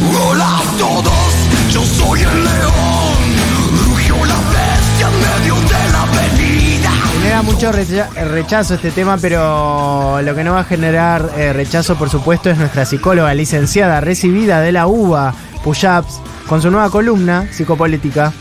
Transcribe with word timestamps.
Hola 0.00 0.58
a 0.58 0.78
todos, 0.78 1.72
yo 1.72 1.84
soy 1.84 2.20
el 2.20 2.44
león. 2.44 3.84
Rugió 3.86 4.14
la 4.24 4.36
bestia 4.36 5.08
en 5.08 5.40
medio 5.40 5.54
de 5.56 5.92
la 5.92 6.02
avenida. 6.02 6.90
Genera 7.12 7.42
mucho 7.42 7.72
recha- 7.72 8.08
rechazo 8.30 8.74
este 8.74 8.90
tema, 8.92 9.16
pero 9.18 10.20
lo 10.22 10.34
que 10.34 10.44
no 10.44 10.52
va 10.54 10.60
a 10.60 10.64
generar 10.64 11.30
eh, 11.36 11.52
rechazo, 11.52 11.96
por 11.96 12.10
supuesto, 12.10 12.48
es 12.50 12.58
nuestra 12.58 12.84
psicóloga 12.84 13.34
licenciada 13.34 14.00
recibida 14.00 14.60
de 14.60 14.72
la 14.72 14.86
UBA, 14.86 15.34
Puyaps, 15.64 16.20
con 16.48 16.62
su 16.62 16.70
nueva 16.70 16.90
columna 16.90 17.48
psicopolítica. 17.50 18.32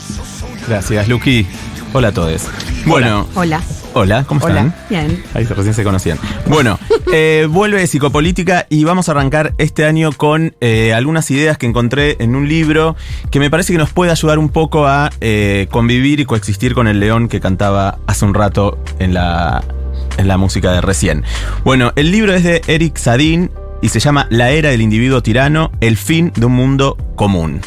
Gracias, 0.67 1.07
Luqui. 1.07 1.47
Hola 1.93 2.09
a 2.09 2.11
todos. 2.11 2.43
Bueno, 2.85 3.27
Hola. 3.35 3.61
Hola, 3.98 4.23
¿cómo 4.25 4.43
Hola. 4.43 4.55
están? 4.55 4.75
Bien. 4.89 5.23
Ahí 5.34 5.45
recién 5.45 5.73
se 5.73 5.84
conocían. 5.84 6.20
Bueno, 6.47 6.79
eh, 7.11 7.47
vuelve 7.50 7.86
Psicopolítica 7.88 8.66
y 8.70 8.84
vamos 8.84 9.09
a 9.09 9.11
arrancar 9.11 9.54
este 9.57 9.86
año 9.86 10.11
con 10.11 10.55
eh, 10.61 10.93
algunas 10.93 11.29
ideas 11.32 11.57
que 11.57 11.66
encontré 11.66 12.15
en 12.20 12.36
un 12.36 12.47
libro 12.47 12.96
que 13.32 13.39
me 13.39 13.50
parece 13.50 13.74
que 13.74 13.79
nos 13.79 13.91
puede 13.91 14.11
ayudar 14.11 14.39
un 14.39 14.50
poco 14.50 14.88
a 14.88 15.10
eh, 15.21 15.68
convivir 15.71 16.19
y 16.19 16.25
coexistir 16.25 16.74
con 16.74 16.88
el 16.88 17.00
león 17.00 17.28
que 17.28 17.39
cantaba 17.39 18.00
hace 18.07 18.25
un 18.25 18.33
rato 18.33 18.78
en 19.00 19.14
la, 19.14 19.64
en 20.18 20.27
la 20.27 20.38
música 20.38 20.71
de 20.71 20.82
recién. 20.82 21.24
Bueno, 21.64 21.91
el 21.96 22.11
libro 22.11 22.33
es 22.33 22.43
de 22.43 22.61
Eric 22.68 22.97
Sadin 22.97 23.52
y 23.82 23.89
se 23.89 24.00
llama 24.00 24.27
La 24.29 24.52
era 24.52 24.69
del 24.69 24.82
individuo 24.82 25.21
tirano, 25.21 25.71
el 25.82 25.97
fin 25.97 26.32
de 26.36 26.46
un 26.46 26.54
mundo 26.54 26.97
común. 27.16 27.61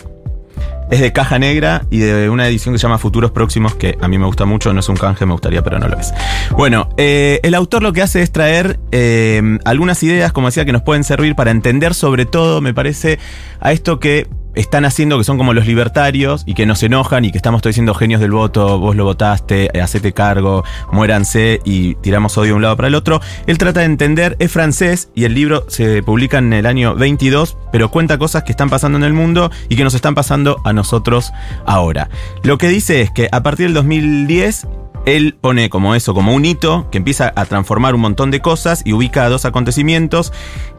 Es 0.91 1.01
de 1.01 1.13
caja 1.13 1.39
negra 1.39 1.87
y 1.91 1.99
de 1.99 2.29
una 2.29 2.49
edición 2.49 2.75
que 2.75 2.79
se 2.79 2.83
llama 2.83 2.99
Futuros 2.99 3.31
Próximos, 3.31 3.75
que 3.75 3.97
a 4.01 4.09
mí 4.09 4.19
me 4.19 4.27
gusta 4.27 4.45
mucho, 4.45 4.73
no 4.73 4.81
es 4.81 4.89
un 4.89 4.97
canje, 4.97 5.25
me 5.25 5.33
gustaría, 5.33 5.63
pero 5.63 5.79
no 5.79 5.89
lo 5.89 5.99
es. 5.99 6.13
Bueno, 6.51 6.89
eh, 6.97 7.41
el 7.43 7.55
autor 7.55 7.83
lo 7.83 7.93
que 7.93 8.03
hace 8.03 8.23
es 8.23 8.33
traer 8.33 8.81
eh, 8.91 9.59
algunas 9.65 10.03
ideas, 10.03 10.33
como 10.33 10.49
decía, 10.49 10.65
que 10.65 10.73
nos 10.73 10.83
pueden 10.83 11.05
servir 11.05 11.35
para 11.35 11.51
entender 11.51 11.95
sobre 11.95 12.27
todo, 12.27 12.61
me 12.61 12.75
parece, 12.75 13.19
a 13.61 13.73
esto 13.73 14.01
que 14.01 14.27
están 14.55 14.85
haciendo, 14.85 15.19
que 15.19 15.25
son 15.25 15.39
como 15.39 15.55
los 15.55 15.67
libertarios 15.67 16.43
y 16.47 16.55
que 16.55 16.67
nos 16.67 16.83
enojan 16.83 17.25
y 17.25 17.31
que 17.31 17.39
estamos 17.39 17.63
todos 17.63 17.73
diciendo 17.73 17.95
genios 17.95 18.21
del 18.21 18.33
voto, 18.33 18.79
vos 18.79 18.97
lo 18.97 19.05
votaste, 19.05 19.71
eh, 19.73 19.81
hacete 19.81 20.13
cargo, 20.13 20.65
muéranse 20.93 21.61
y 21.65 21.95
tiramos 21.97 22.37
odio 22.39 22.51
de 22.51 22.55
un 22.55 22.63
lado 22.63 22.77
para 22.77 22.89
el 22.89 22.95
otro. 22.95 23.21
Él 23.47 23.59
trata 23.59 23.81
de 23.81 23.87
entender, 23.87 24.37
es 24.39 24.51
francés 24.51 25.11
y 25.15 25.25
el 25.25 25.35
libro 25.35 25.65
se 25.69 26.03
publica 26.03 26.39
en 26.39 26.53
el 26.53 26.67
año 26.67 26.95
22, 26.95 27.57
pero 27.73 27.91
cuenta 27.91 28.19
cosas 28.19 28.43
que 28.43 28.53
están 28.53 28.71
pasando 28.71 28.99
en 28.99 29.05
el 29.05 29.13
mundo 29.13 29.51
y 29.69 29.77
que 29.77 29.85
nos 29.85 29.95
están 29.95 30.15
pasando 30.15 30.61
a 30.65 30.73
nosotros 30.73 31.33
ahora. 31.67 32.09
Lo 32.43 32.59
que 32.59 32.69
dice 32.69 33.01
es 33.03 33.11
que 33.11 33.29
a 33.31 33.43
partir 33.43 33.67
del 33.67 33.75
2010 33.75 34.67
él 35.07 35.37
pone 35.41 35.71
como 35.71 35.95
eso, 35.95 36.15
como 36.15 36.35
un 36.35 36.45
hito 36.45 36.89
que 36.91 36.99
empieza 36.99 37.33
a 37.35 37.47
transformar 37.47 37.95
un 37.95 38.03
montón 38.03 38.31
de 38.31 38.41
cosas 38.41 38.83
y 38.85 38.93
ubica 38.93 39.29
dos 39.29 39.45
acontecimientos 39.45 40.33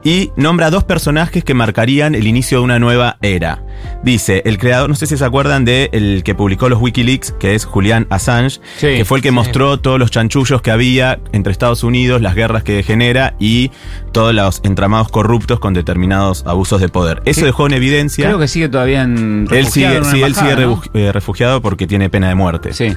y 0.03 0.31
nombra 0.35 0.69
dos 0.69 0.83
personajes 0.83 1.44
que 1.44 1.53
marcarían 1.53 2.16
el 2.16 2.27
inicio 2.27 2.59
de 2.59 2.63
una 2.63 2.80
nueva 2.80 3.17
era. 3.21 3.63
Dice, 4.03 4.41
el 4.45 4.57
creador, 4.57 4.89
no 4.89 4.95
sé 4.95 5.05
si 5.07 5.17
se 5.17 5.25
acuerdan 5.25 5.66
de 5.66 5.89
el 5.94 6.23
que 6.23 6.33
publicó 6.35 6.69
los 6.69 6.80
Wikileaks, 6.81 7.33
que 7.33 7.55
es 7.55 7.66
Julian 7.66 8.07
Assange, 8.09 8.59
Sí, 8.77 8.88
que 8.97 9.05
fue 9.05 9.19
el 9.19 9.22
que 9.23 9.29
sí. 9.29 9.35
mostró 9.35 9.79
todos 9.79 9.99
los 9.99 10.11
chanchullos 10.11 10.61
que 10.61 10.72
había 10.72 11.19
entre 11.31 11.52
Estados 11.52 11.83
Unidos, 11.83 12.22
las 12.22 12.35
guerras 12.35 12.63
que 12.63 12.83
genera 12.83 13.35
y 13.39 13.72
todos 14.11 14.33
los 14.33 14.61
entramados 14.63 15.09
corruptos 15.09 15.59
con 15.59 15.73
determinados 15.73 16.44
abusos 16.47 16.81
de 16.81 16.89
poder. 16.89 17.22
Eso 17.25 17.41
Sí. 17.41 17.45
dejó 17.45 17.67
en 17.67 17.73
evidencia. 17.73 18.25
Creo 18.25 18.39
que 18.39 18.47
sigue 18.47 18.69
todavía 18.69 19.03
en. 19.03 19.47
él 19.52 19.67
sigue, 19.67 19.95
en 19.95 20.02
una 20.03 20.11
sí, 20.11 20.22
él 20.23 20.35
sigue 20.35 20.55
eh, 20.94 21.11
refugiado 21.11 21.61
porque 21.61 21.88
tiene 21.88 22.09
pena 22.09 22.27
de 22.29 22.35
muerte. 22.35 22.73
Sí. 22.73 22.94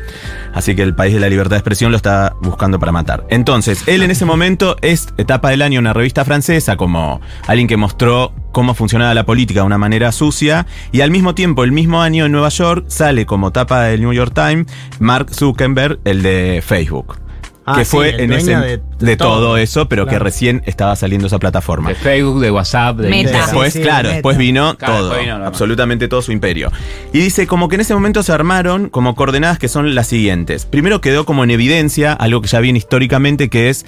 Así 0.54 0.74
que 0.74 0.82
el 0.82 0.94
país 0.94 1.14
de 1.14 1.20
la 1.20 1.28
libertad 1.28 1.52
de 1.56 1.58
expresión 1.58 1.90
lo 1.90 1.96
está 1.96 2.34
buscando 2.40 2.78
para 2.78 2.92
matar. 2.92 3.24
Entonces, 3.30 3.82
él 3.86 4.02
en 4.02 4.10
ese 4.10 4.24
momento 4.24 4.76
es 4.82 5.08
etapa 5.18 5.50
del 5.50 5.62
año 5.62 5.80
una 5.80 5.92
revista 5.92 6.24
francesa 6.24 6.76
como 6.94 7.20
alguien 7.48 7.66
que 7.66 7.76
mostró 7.76 8.32
cómo 8.52 8.72
funcionaba 8.72 9.14
la 9.14 9.26
política 9.26 9.60
de 9.60 9.66
una 9.66 9.78
manera 9.78 10.12
sucia 10.12 10.64
y 10.92 11.00
al 11.00 11.10
mismo 11.10 11.34
tiempo, 11.34 11.64
el 11.64 11.72
mismo 11.72 12.00
año 12.00 12.24
en 12.24 12.30
Nueva 12.30 12.50
York, 12.50 12.84
sale 12.86 13.26
como 13.26 13.50
tapa 13.50 13.82
del 13.82 14.00
New 14.00 14.12
York 14.12 14.32
Times 14.32 14.72
Mark 15.00 15.34
Zuckerberg, 15.34 15.98
el 16.04 16.22
de 16.22 16.62
Facebook. 16.64 17.23
Ah, 17.66 17.76
que 17.78 17.84
sí, 17.84 17.90
fue 17.92 18.10
el 18.10 18.20
en 18.20 18.32
ese 18.34 18.54
de- 18.56 18.76
de, 18.76 18.82
de 18.98 19.16
todo, 19.16 19.36
todo. 19.38 19.56
eso, 19.56 19.88
pero 19.88 20.06
que 20.06 20.18
recién 20.18 20.62
estaba 20.66 20.94
saliendo 20.96 21.26
esa 21.28 21.38
plataforma. 21.38 21.88
De 21.88 21.94
Facebook, 21.94 22.40
de 22.40 22.50
WhatsApp, 22.50 22.98
de 22.98 23.08
Meta. 23.08 23.20
Instagram. 23.22 23.46
Después, 23.46 23.72
Sí, 23.72 23.78
sí, 23.78 23.82
claro, 23.82 24.02
meta. 24.04 24.12
después 24.14 24.36
vino 24.36 24.76
Claro, 24.76 24.94
todo, 24.94 25.04
después 25.08 25.26
vino 25.26 25.46
absolutamente 25.46 26.08
todo 26.08 26.20
su 26.22 26.32
imperio. 26.32 26.70
Y 27.12 27.20
dice 27.20 27.46
como 27.46 27.68
que 27.68 27.76
en 27.76 27.80
ese 27.80 27.94
momento 27.94 28.22
se 28.22 28.32
armaron 28.32 28.90
como 28.90 29.14
coordenadas 29.14 29.58
que 29.58 29.68
son 29.68 29.94
las 29.94 30.06
siguientes. 30.08 30.66
Primero 30.66 31.00
quedó 31.00 31.24
como 31.24 31.42
en 31.44 31.50
evidencia 31.50 32.12
algo 32.12 32.42
que 32.42 32.48
ya 32.48 32.60
viene 32.60 32.78
históricamente, 32.78 33.48
que 33.48 33.70
es 33.70 33.86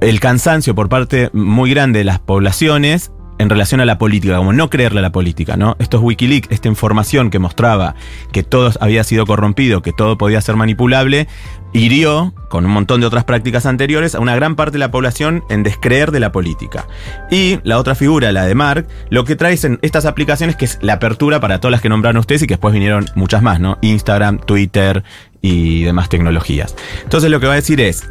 el 0.00 0.18
cansancio 0.18 0.74
por 0.74 0.88
parte 0.88 1.30
muy 1.32 1.70
grande 1.70 2.00
de 2.00 2.04
las 2.04 2.18
poblaciones 2.18 3.12
en 3.42 3.50
relación 3.50 3.80
a 3.80 3.84
la 3.84 3.98
política, 3.98 4.36
como 4.36 4.52
no 4.52 4.70
creerle 4.70 5.00
a 5.00 5.02
la 5.02 5.12
política, 5.12 5.56
¿no? 5.56 5.76
Estos 5.78 6.00
Wikileaks, 6.00 6.48
esta 6.50 6.68
información 6.68 7.30
que 7.30 7.38
mostraba 7.38 7.94
que 8.32 8.42
todo 8.42 8.70
había 8.80 9.04
sido 9.04 9.26
corrompido, 9.26 9.82
que 9.82 9.92
todo 9.92 10.16
podía 10.16 10.40
ser 10.40 10.56
manipulable, 10.56 11.28
hirió, 11.72 12.32
con 12.48 12.64
un 12.64 12.70
montón 12.70 13.00
de 13.00 13.06
otras 13.06 13.24
prácticas 13.24 13.66
anteriores, 13.66 14.14
a 14.14 14.20
una 14.20 14.36
gran 14.36 14.54
parte 14.56 14.72
de 14.72 14.78
la 14.78 14.90
población 14.90 15.42
en 15.50 15.62
descreer 15.62 16.12
de 16.12 16.20
la 16.20 16.30
política. 16.32 16.86
Y 17.30 17.58
la 17.64 17.78
otra 17.78 17.94
figura, 17.94 18.30
la 18.32 18.44
de 18.44 18.54
Mark, 18.54 18.86
lo 19.10 19.24
que 19.24 19.36
trae 19.36 19.58
en 19.62 19.78
estas 19.82 20.06
aplicaciones, 20.06 20.56
que 20.56 20.66
es 20.66 20.78
la 20.80 20.94
apertura 20.94 21.40
para 21.40 21.60
todas 21.60 21.72
las 21.72 21.80
que 21.80 21.88
nombraron 21.88 22.18
ustedes 22.18 22.42
y 22.42 22.46
que 22.46 22.54
después 22.54 22.72
vinieron 22.72 23.06
muchas 23.14 23.42
más, 23.42 23.58
¿no? 23.58 23.78
Instagram, 23.80 24.38
Twitter 24.38 25.02
y 25.40 25.82
demás 25.82 26.08
tecnologías. 26.08 26.76
Entonces 27.02 27.30
lo 27.30 27.40
que 27.40 27.46
va 27.46 27.54
a 27.54 27.56
decir 27.56 27.80
es, 27.80 28.08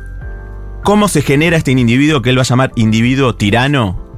¿cómo 0.83 1.07
se 1.07 1.21
genera 1.21 1.55
este 1.55 1.71
individuo 1.71 2.21
que 2.21 2.31
él 2.31 2.37
va 2.37 2.41
a 2.41 2.45
llamar 2.45 2.71
individuo 2.75 3.35
tirano? 3.35 4.10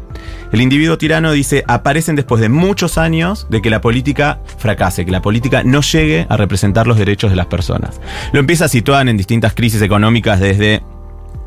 El 0.54 0.62
individuo 0.62 0.98
tirano 0.98 1.32
dice, 1.32 1.64
aparecen 1.68 2.16
después 2.16 2.40
de 2.40 2.48
muchos 2.48 2.98
años 2.98 3.48
de 3.50 3.62
que 3.62 3.70
la 3.72 3.82
política 3.82 4.40
fracase, 4.60 5.04
que 5.04 5.12
la 5.12 5.22
política 5.22 5.64
no 5.64 5.82
llegue 5.82 6.28
a 6.30 6.38
representar 6.38 6.86
los 6.88 6.98
derechos 6.98 7.32
de 7.32 7.36
las 7.36 7.48
personas. 7.48 8.00
Lo 8.32 8.40
empieza 8.40 8.66
a 8.66 8.68
situar 8.70 9.08
en 9.10 9.18
distintas 9.18 9.54
crisis 9.56 9.82
económicas 9.82 10.40
desde 10.40 10.84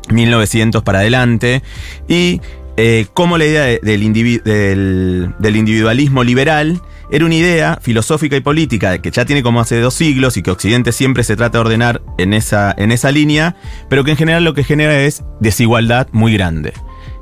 1900 0.09 0.83
para 0.83 0.99
adelante 0.99 1.63
y 2.07 2.41
eh, 2.75 3.07
cómo 3.13 3.37
la 3.37 3.45
idea 3.45 3.63
del- 3.63 5.33
del 5.39 5.55
individualismo 5.55 6.23
liberal 6.23 6.81
era 7.09 7.25
una 7.25 7.35
idea 7.35 7.79
filosófica 7.81 8.35
y 8.35 8.41
política 8.41 8.97
que 9.01 9.09
ya 9.09 9.23
tiene 9.25 9.41
como 9.41 9.61
hace 9.61 9.79
dos 9.79 9.93
siglos 9.93 10.35
y 10.37 10.43
que 10.43 10.51
Occidente 10.51 10.91
siempre 10.91 11.23
se 11.23 11.35
trata 11.37 11.57
de 11.57 11.61
ordenar 11.61 12.01
en 12.17 12.33
esa, 12.33 12.75
en 12.77 12.91
esa 12.91 13.11
línea, 13.11 13.55
pero 13.89 14.03
que 14.03 14.11
en 14.11 14.17
general 14.17 14.43
lo 14.43 14.53
que 14.53 14.63
genera 14.65 14.99
es 14.99 15.23
desigualdad 15.39 16.07
muy 16.11 16.33
grande. 16.33 16.73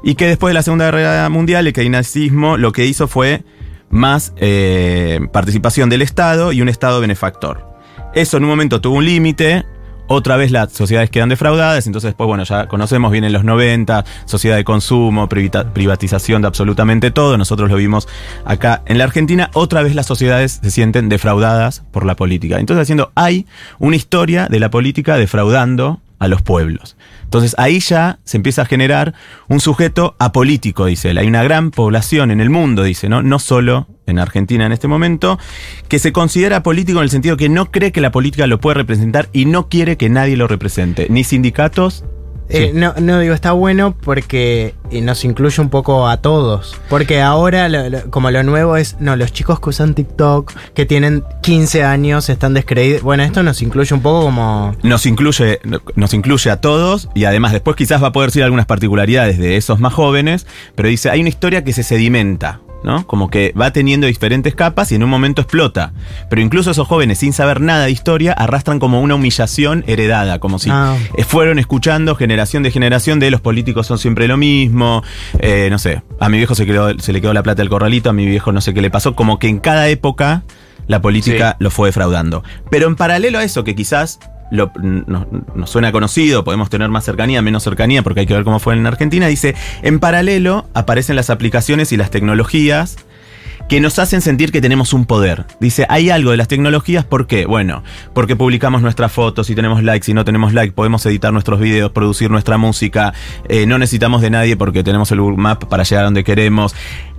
Y 0.06 0.16
que 0.16 0.28
después 0.28 0.52
de 0.52 0.54
la 0.54 0.62
Segunda 0.62 0.92
Guerra 0.92 1.28
Mundial 1.30 1.66
el 1.66 1.74
keynesianismo 1.74 2.58
lo 2.58 2.72
que 2.72 2.86
hizo 2.86 3.08
fue 3.08 3.44
más 3.90 4.34
eh, 4.38 5.20
participación 5.34 5.90
del 5.90 6.04
Estado 6.04 6.52
y 6.52 6.62
un 6.62 6.70
Estado 6.70 7.02
benefactor. 7.02 7.76
Eso 8.14 8.38
en 8.38 8.44
un 8.44 8.50
momento 8.50 8.80
tuvo 8.80 8.98
un 8.98 9.06
límite, 9.06 9.66
otra 10.08 10.38
vez 10.38 10.52
las 10.52 10.72
sociedades 10.72 11.10
quedan 11.10 11.30
defraudadas, 11.30 11.88
entonces 11.88 12.10
después, 12.10 12.28
bueno, 12.28 12.44
ya 12.44 12.68
conocemos 12.68 13.12
bien 13.12 13.24
en 13.24 13.34
los 13.34 13.44
90, 13.44 14.06
sociedad 14.26 14.56
de 14.56 14.64
consumo, 14.64 15.28
privatización 15.28 16.44
de 16.44 16.48
absolutamente 16.48 17.10
todo, 17.10 17.38
nosotros 17.38 17.70
lo 17.72 17.78
vimos 17.78 18.08
acá 18.46 18.84
en 18.86 19.00
la 19.00 19.06
Argentina, 19.06 19.50
otra 19.54 19.82
vez 19.82 19.96
las 19.96 20.06
sociedades 20.06 20.60
se 20.62 20.70
sienten 20.70 21.10
defraudadas 21.10 21.84
por 21.92 22.06
la 22.06 22.16
política. 22.16 22.60
Entonces 22.60 22.84
haciendo, 22.84 23.12
hay 23.16 23.48
una 23.80 23.96
historia 23.96 24.48
de 24.48 24.60
la 24.60 24.70
política 24.70 25.18
defraudando 25.18 26.00
a 26.20 26.28
los 26.28 26.42
pueblos. 26.42 26.98
Entonces 27.24 27.56
ahí 27.58 27.80
ya 27.80 28.20
se 28.24 28.38
empieza 28.38 28.62
a 28.62 28.66
generar 28.66 29.14
un 29.48 29.60
sujeto 29.60 30.16
apolítico, 30.20 30.86
dice 30.86 31.12
él. 31.12 31.18
Hay 31.18 31.28
una 31.28 31.44
gran 31.44 31.72
población 31.72 32.32
en 32.32 32.40
el 32.40 32.50
mundo, 32.50 32.84
dice, 32.84 33.10
¿no? 33.10 33.22
No 33.22 33.40
solo 33.40 33.88
en 34.06 34.20
Argentina 34.20 34.66
en 34.66 34.72
este 34.72 34.88
momento, 34.88 35.40
que 35.88 36.00
se 36.00 36.14
considera 36.14 36.64
político 36.64 37.00
en 37.00 37.04
el 37.04 37.10
sentido 37.10 37.38
que 37.38 37.50
no 37.50 37.72
cree 37.72 37.92
que 37.92 38.02
la 38.02 38.12
política 38.12 38.48
lo 38.48 38.60
puede 38.60 38.76
representar 38.76 39.30
y 39.34 39.46
no 39.46 39.68
quiere 39.68 39.98
que 39.98 40.10
nadie 40.10 40.38
lo 40.38 40.48
represente, 40.48 41.08
ni 41.10 41.24
sindicatos. 41.24 42.06
Eh, 42.50 42.72
no, 42.74 42.94
no 43.02 43.20
digo, 43.20 43.34
está 43.34 43.54
bueno 43.54 43.96
porque 44.00 44.76
eh, 44.92 45.02
nos 45.02 45.26
incluye 45.26 45.60
un 45.62 45.70
poco 45.70 46.08
a 46.08 46.18
todos. 46.18 46.80
Porque 46.90 47.22
ahora, 47.22 47.68
lo- 47.70 47.90
lo- 47.90 48.12
como 48.12 48.30
lo 48.32 48.44
nuevo 48.44 48.78
es, 48.78 48.98
no, 49.00 49.16
los 49.16 49.34
chicos 49.34 49.60
que 49.60 49.70
usan 49.70 49.96
TikTok, 49.96 50.54
que 50.74 50.86
tienen 50.86 51.24
15 51.42 51.84
años, 51.84 52.30
están 52.30 52.54
descreídos. 52.54 53.02
Bueno, 53.02 53.24
esto 53.24 53.42
nos 53.44 53.62
incluye 53.62 53.94
un 53.96 54.02
poco 54.02 54.26
como... 54.26 54.76
Nos 54.84 55.06
incluye, 55.06 55.60
nos 55.96 56.14
incluye 56.14 56.52
a 56.52 56.62
todos 56.62 57.10
y 57.16 57.26
además 57.26 57.52
después 57.52 57.76
quizás 57.76 58.02
va 58.04 58.08
a 58.08 58.12
poder 58.12 58.30
decir 58.30 58.44
algunas 58.44 58.66
particularidades 58.68 59.38
de 59.40 59.58
esos 59.58 59.80
más 59.80 59.94
jóvenes, 59.94 60.46
pero 60.76 60.88
dice, 60.90 61.10
hay 61.10 61.22
una 61.22 61.30
historia 61.30 61.64
que 61.64 61.74
se 61.74 61.82
sedimenta. 61.84 62.60
¿No? 62.84 63.08
Como 63.08 63.30
que 63.30 63.54
va 63.60 63.72
teniendo 63.72 64.06
diferentes 64.08 64.54
capas 64.56 64.92
y 64.92 64.96
en 64.96 65.04
un 65.04 65.10
momento 65.10 65.42
explota. 65.42 65.94
Pero 66.30 66.42
incluso 66.42 66.72
esos 66.72 66.88
jóvenes, 66.88 67.18
sin 67.20 67.34
saber 67.34 67.62
nada 67.62 67.86
de 67.86 67.92
historia, 67.92 68.34
arrastran 68.34 68.80
como 68.80 69.02
una 69.02 69.16
humillación 69.16 69.84
heredada, 69.88 70.40
como 70.40 70.60
si 70.60 70.70
Ah. 70.72 70.96
eh, 71.18 71.24
fueron 71.24 71.58
escuchando 71.60 72.16
generación 72.16 72.62
de 72.64 72.72
generación 72.72 73.20
de 73.20 73.32
los 73.32 73.42
políticos 73.42 73.88
son 73.88 73.98
siempre 73.98 74.28
lo 74.28 74.38
mismo. 74.38 75.04
eh, 75.40 75.68
no 75.72 75.80
sé, 75.80 76.02
a 76.20 76.30
mi 76.30 76.38
viejo 76.38 76.56
se, 76.56 76.66
quedó- 76.66 76.98
se 77.00 77.12
le 77.14 77.22
quedó 77.22 77.34
la 77.34 77.44
plata 77.44 77.62
del 77.62 77.70
corralito, 77.70 78.10
a 78.10 78.14
mi 78.14 78.26
viejo 78.26 78.52
no 78.52 78.62
sé 78.62 78.74
qué 78.74 78.82
le 78.82 78.90
pasó. 78.92 79.16
Como 79.16 79.40
que 79.40 79.48
en 79.48 79.60
cada 79.60 79.88
época 79.90 80.44
la 80.88 81.02
política 81.02 81.52
Sí. 81.52 81.64
lo 81.64 81.72
fue 81.72 81.90
defraudando. 81.90 82.44
Pero 82.70 82.88
en 82.88 82.96
paralelo 82.96 83.40
a 83.40 83.44
eso, 83.44 83.64
que 83.64 83.74
quizás 83.76 84.20
lo- 84.52 84.72
nos, 84.82 85.26
nos 85.56 85.70
suena 85.70 85.92
conocido, 85.92 86.44
podemos 86.44 86.70
tener 86.70 86.90
más 86.90 87.04
cercanía, 87.06 87.42
menos 87.42 87.64
cercanía, 87.64 88.04
porque 88.04 88.22
hay 88.22 88.26
que 88.26 88.34
ver 88.34 88.44
cómo 88.44 88.60
fue 88.60 88.74
en 88.76 88.86
Argentina, 88.86 89.28
dice, 89.28 89.56
en 89.82 90.00
paralelo 90.00 90.68
aparecen 90.74 91.16
las 91.16 91.30
aplicaciones 91.30 91.92
y 91.92 91.98
las 91.98 92.12
tecnologías 92.12 92.98
que 93.68 93.80
nos 93.80 93.98
hacen 93.98 94.22
sentir 94.22 94.52
que 94.52 94.62
tenemos 94.62 94.94
un 94.94 95.06
poder. 95.06 95.46
Dice, 95.60 95.88
hay 95.90 96.12
algo 96.12 96.30
de 96.30 96.38
las 96.38 96.48
tecnologías, 96.48 97.04
¿por 97.04 97.26
qué? 97.26 97.48
Bueno, 97.48 97.82
porque 98.14 98.36
publicamos 98.36 98.84
nuestras 98.84 99.12
fotos, 99.12 99.50
y 99.50 99.56
tenemos 99.56 99.82
likes, 99.82 100.12
y 100.12 100.14
no 100.14 100.24
tenemos 100.24 100.54
like, 100.54 100.72
podemos 100.74 101.04
editar 101.08 101.34
nuestros 101.34 101.60
videos, 101.60 101.92
producir 101.92 102.30
nuestra 102.30 102.60
música, 102.60 103.14
eh, 103.50 103.66
no 103.66 103.80
necesitamos 103.80 104.22
de 104.22 104.30
nadie 104.30 104.56
porque 104.56 104.84
tenemos 104.84 105.12
el 105.12 105.20
Google 105.20 105.38
Map 105.38 105.64
para 105.64 105.82
llegar 105.82 106.04
a 106.04 106.06
donde 106.06 106.24
queremos. 106.24 106.76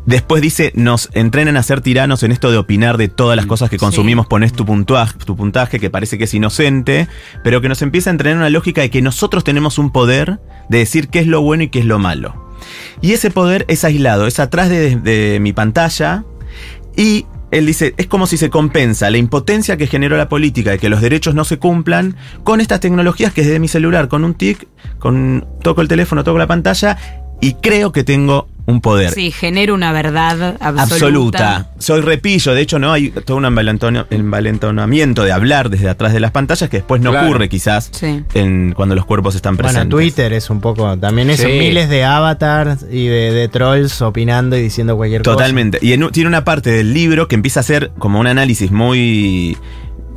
Después 0.06 0.40
dice, 0.40 0.72
nos 0.76 1.10
entrenan 1.14 1.56
a 1.56 1.62
ser 1.64 1.80
tiranos 1.80 2.22
en 2.22 2.30
esto 2.30 2.52
de 2.52 2.58
opinar 2.58 2.96
de 2.96 3.08
todas 3.08 3.36
las 3.36 3.46
cosas 3.46 3.68
que 3.68 3.76
consumimos, 3.76 4.28
pones 4.28 4.52
tu 4.52 4.64
puntaje, 4.64 5.18
tu 5.18 5.36
puntaje, 5.36 5.80
que 5.80 5.90
parece 5.90 6.16
que 6.16 6.24
es 6.24 6.34
inocente, 6.34 7.08
pero 7.42 7.60
que 7.60 7.68
nos 7.68 7.82
empieza 7.82 8.10
a 8.10 8.12
entrenar 8.12 8.38
una 8.38 8.50
lógica 8.50 8.82
de 8.82 8.90
que 8.90 9.02
nosotros 9.02 9.42
tenemos 9.42 9.78
un 9.78 9.90
poder 9.90 10.38
de 10.68 10.78
decir 10.78 11.08
qué 11.08 11.18
es 11.18 11.26
lo 11.26 11.42
bueno 11.42 11.64
y 11.64 11.68
qué 11.70 11.80
es 11.80 11.86
lo 11.86 11.98
malo. 11.98 12.54
Y 13.00 13.12
ese 13.12 13.32
poder 13.32 13.64
es 13.68 13.84
aislado, 13.84 14.28
es 14.28 14.38
atrás 14.38 14.68
de, 14.68 14.94
de 14.94 15.38
mi 15.40 15.52
pantalla. 15.52 16.24
Y 16.96 17.26
él 17.50 17.66
dice, 17.66 17.94
es 17.96 18.06
como 18.06 18.28
si 18.28 18.36
se 18.36 18.48
compensa 18.48 19.10
la 19.10 19.18
impotencia 19.18 19.76
que 19.76 19.88
generó 19.88 20.16
la 20.16 20.28
política 20.28 20.70
de 20.70 20.78
que 20.78 20.88
los 20.88 21.00
derechos 21.00 21.34
no 21.34 21.44
se 21.44 21.58
cumplan 21.58 22.16
con 22.44 22.60
estas 22.60 22.78
tecnologías 22.78 23.32
que 23.32 23.42
desde 23.42 23.58
mi 23.58 23.68
celular, 23.68 24.06
con 24.06 24.24
un 24.24 24.34
tic, 24.34 24.68
con 24.98 25.46
toco 25.62 25.80
el 25.80 25.88
teléfono, 25.88 26.22
toco 26.22 26.38
la 26.38 26.46
pantalla 26.46 26.96
y 27.40 27.54
creo 27.54 27.92
que 27.92 28.04
tengo 28.04 28.48
un 28.66 28.80
poder. 28.80 29.12
Sí, 29.12 29.30
genera 29.30 29.72
una 29.72 29.92
verdad 29.92 30.56
absoluta. 30.60 30.82
Absoluta. 30.82 31.66
Soy 31.78 32.00
repillo. 32.00 32.52
De 32.52 32.60
hecho, 32.60 32.78
no 32.78 32.92
hay 32.92 33.10
todo 33.10 33.36
un 33.36 33.44
envalentona- 33.44 34.06
envalentonamiento 34.10 35.22
de 35.24 35.32
hablar 35.32 35.70
desde 35.70 35.88
atrás 35.88 36.12
de 36.12 36.20
las 36.20 36.32
pantallas 36.32 36.68
que 36.68 36.78
después 36.78 37.00
no 37.00 37.10
Claro. 37.10 37.28
ocurre 37.28 37.48
quizás 37.48 37.88
Sí. 37.92 38.24
en, 38.34 38.72
cuando 38.74 38.94
los 38.94 39.04
cuerpos 39.06 39.34
están 39.36 39.56
presentes. 39.56 39.88
Bueno, 39.90 39.96
Twitter 39.96 40.32
es 40.32 40.50
un 40.50 40.60
poco. 40.60 40.96
También 40.98 41.30
es 41.30 41.40
Sí. 41.40 41.46
miles 41.46 41.88
de 41.88 42.04
avatars 42.04 42.84
y 42.90 43.06
de, 43.06 43.32
de 43.32 43.48
trolls 43.48 44.02
opinando 44.02 44.56
y 44.56 44.62
diciendo 44.62 44.96
cualquier 44.96 45.22
cosa. 45.22 45.36
Totalmente. 45.36 45.78
Y 45.80 45.92
en 45.92 46.06
tiene 46.10 46.28
una 46.28 46.44
parte 46.44 46.70
del 46.70 46.92
libro 46.92 47.28
que 47.28 47.34
empieza 47.36 47.60
a 47.60 47.62
hacer 47.62 47.92
como 47.98 48.18
un 48.20 48.26
análisis 48.26 48.70
muy 48.70 49.56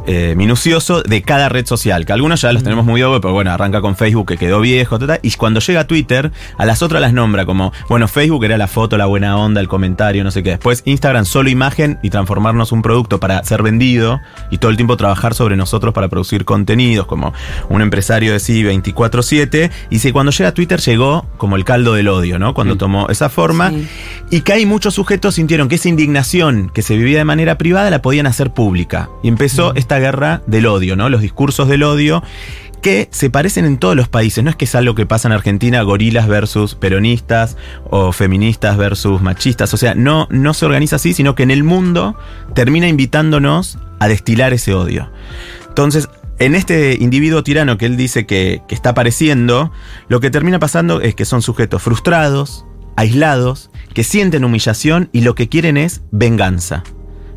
eh, 0.08 0.34
minucioso 0.38 1.02
de 1.04 1.22
cada 1.22 1.50
red 1.50 1.66
social, 1.66 2.06
que 2.06 2.14
algunos 2.14 2.42
ya 2.42 2.52
los 2.52 2.64
tenemos 2.64 2.86
muy 2.86 3.04
obvio, 3.04 3.22
pero 3.22 3.34
bueno, 3.34 3.52
arranca 3.52 3.82
con 3.82 3.96
Facebook 3.96 4.28
que 4.28 4.38
quedó 4.38 4.60
viejo, 4.62 4.98
y 5.22 5.32
cuando 5.32 5.60
llega 5.60 5.82
a 5.82 5.88
Twitter, 5.88 6.32
a 6.58 6.66
las 6.66 6.82
otras 6.82 7.02
las 7.02 7.14
nombra 7.14 7.46
como, 7.46 7.72
bueno, 7.90 8.08
Facebook 8.08 8.44
era 8.46 8.58
la 8.58 8.68
foto, 8.68 8.98
la 8.98 9.06
buena 9.06 9.38
onda, 9.38 9.62
el 9.62 9.68
comentario, 9.68 10.24
no 10.24 10.32
sé 10.32 10.44
qué. 10.44 10.52
Después 10.52 10.82
Instagram 10.86 11.26
solo 11.26 11.50
imagen 11.50 12.00
y 12.02 12.10
transformarnos 12.10 12.72
un 12.72 12.82
producto 12.82 13.20
para 13.20 13.44
ser 13.44 13.64
vendido 13.64 14.20
y 14.52 14.58
todo 14.58 14.72
el 14.72 14.78
tiempo 14.78 14.98
trabajar 14.98 15.34
sobre 15.34 15.56
nosotros 15.56 15.94
para 15.94 16.08
producir 16.08 16.46
contenidos, 16.46 17.06
como 17.06 17.34
un 17.70 17.82
empresario 17.82 18.34
de 18.34 18.40
sí 18.40 18.64
24/7. 18.64 19.72
Y 19.90 20.00
si 20.00 20.12
cuando 20.12 20.32
llega 20.32 20.50
a 20.50 20.54
Twitter 20.54 20.80
llegó 20.80 21.26
como 21.38 21.56
el 21.56 21.66
caldo 21.66 21.94
del 21.94 22.08
odio, 22.08 22.40
¿no? 22.40 22.54
Cuando 22.54 22.76
Mm. 22.76 22.78
tomó 22.78 23.08
esa 23.10 23.30
forma. 23.30 23.70
Sí. 23.70 23.88
Y 24.32 24.42
que 24.42 24.54
hay 24.54 24.66
muchos 24.66 24.94
sujetos 24.94 25.36
sintieron 25.36 25.68
que 25.70 25.76
esa 25.76 25.90
indignación 25.90 26.72
que 26.74 26.82
se 26.82 26.96
vivía 26.98 27.18
de 27.20 27.26
manera 27.26 27.58
privada 27.58 27.90
la 27.90 28.02
podían 28.02 28.28
hacer 28.28 28.52
pública. 28.52 29.10
Y 29.24 29.28
empezó 29.28 29.74
esta 29.90 29.98
guerra 29.98 30.44
del 30.46 30.68
odio, 30.68 30.96
¿no? 30.96 31.10
Los 31.10 31.22
discursos 31.22 31.68
del 31.68 31.82
odio 31.82 32.22
que 32.84 33.10
se 33.12 33.32
parecen 33.32 33.66
en 33.66 33.80
todos 33.80 33.96
los 33.96 34.08
países. 34.08 34.44
No 34.44 34.52
es 34.52 34.56
que 34.56 34.66
es 34.66 34.76
algo 34.76 34.94
que 34.94 35.08
pasa 35.08 35.28
en 35.28 35.32
Argentina, 35.32 35.82
gorilas 35.82 36.28
versus 36.28 36.76
peronistas 36.76 37.58
o 37.90 38.12
feministas 38.12 38.78
versus 38.78 39.20
machistas. 39.20 39.74
O 39.74 39.78
sea, 39.78 39.96
no, 39.96 40.28
no 40.30 40.54
se 40.54 40.68
organiza 40.68 40.98
así, 40.98 41.14
sino 41.14 41.34
que 41.34 41.42
en 41.42 41.50
el 41.50 41.64
mundo 41.64 42.16
termina 42.54 42.88
invitándonos 42.88 43.80
a 44.00 44.08
destilar 44.08 44.54
ese 44.54 44.76
odio. 44.76 45.10
Entonces, 45.68 46.08
en 46.38 46.54
este 46.54 46.96
individuo 47.00 47.44
tirano 47.44 47.80
que 47.80 47.88
él 47.88 47.98
dice 47.98 48.28
que, 48.28 48.62
que 48.68 48.76
está 48.76 48.92
apareciendo, 48.92 49.72
lo 50.08 50.20
que 50.20 50.30
termina 50.30 50.60
pasando 50.60 51.02
es 51.02 51.16
que 51.16 51.26
son 51.26 51.42
sujetos 51.42 51.82
frustrados, 51.82 52.64
aislados, 52.96 53.72
que 53.96 54.04
sienten 54.04 54.44
humillación 54.44 55.10
y 55.14 55.22
lo 55.22 55.34
que 55.34 55.50
quieren 55.50 55.78
es 55.78 56.04
venganza. 56.12 56.84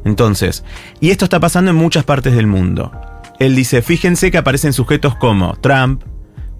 Entonces, 0.04 0.64
y 1.00 1.10
esto 1.10 1.25
está 1.25 1.40
pasando 1.40 1.70
en 1.70 1.76
muchas 1.76 2.04
partes 2.04 2.34
del 2.34 2.46
mundo. 2.46 2.93
Él 3.38 3.56
dice, 3.56 3.82
fíjense 3.82 4.31
que 4.31 4.38
aparecen 4.38 4.72
sujetos 4.72 5.14
como 5.16 5.54
Trump, 5.56 6.02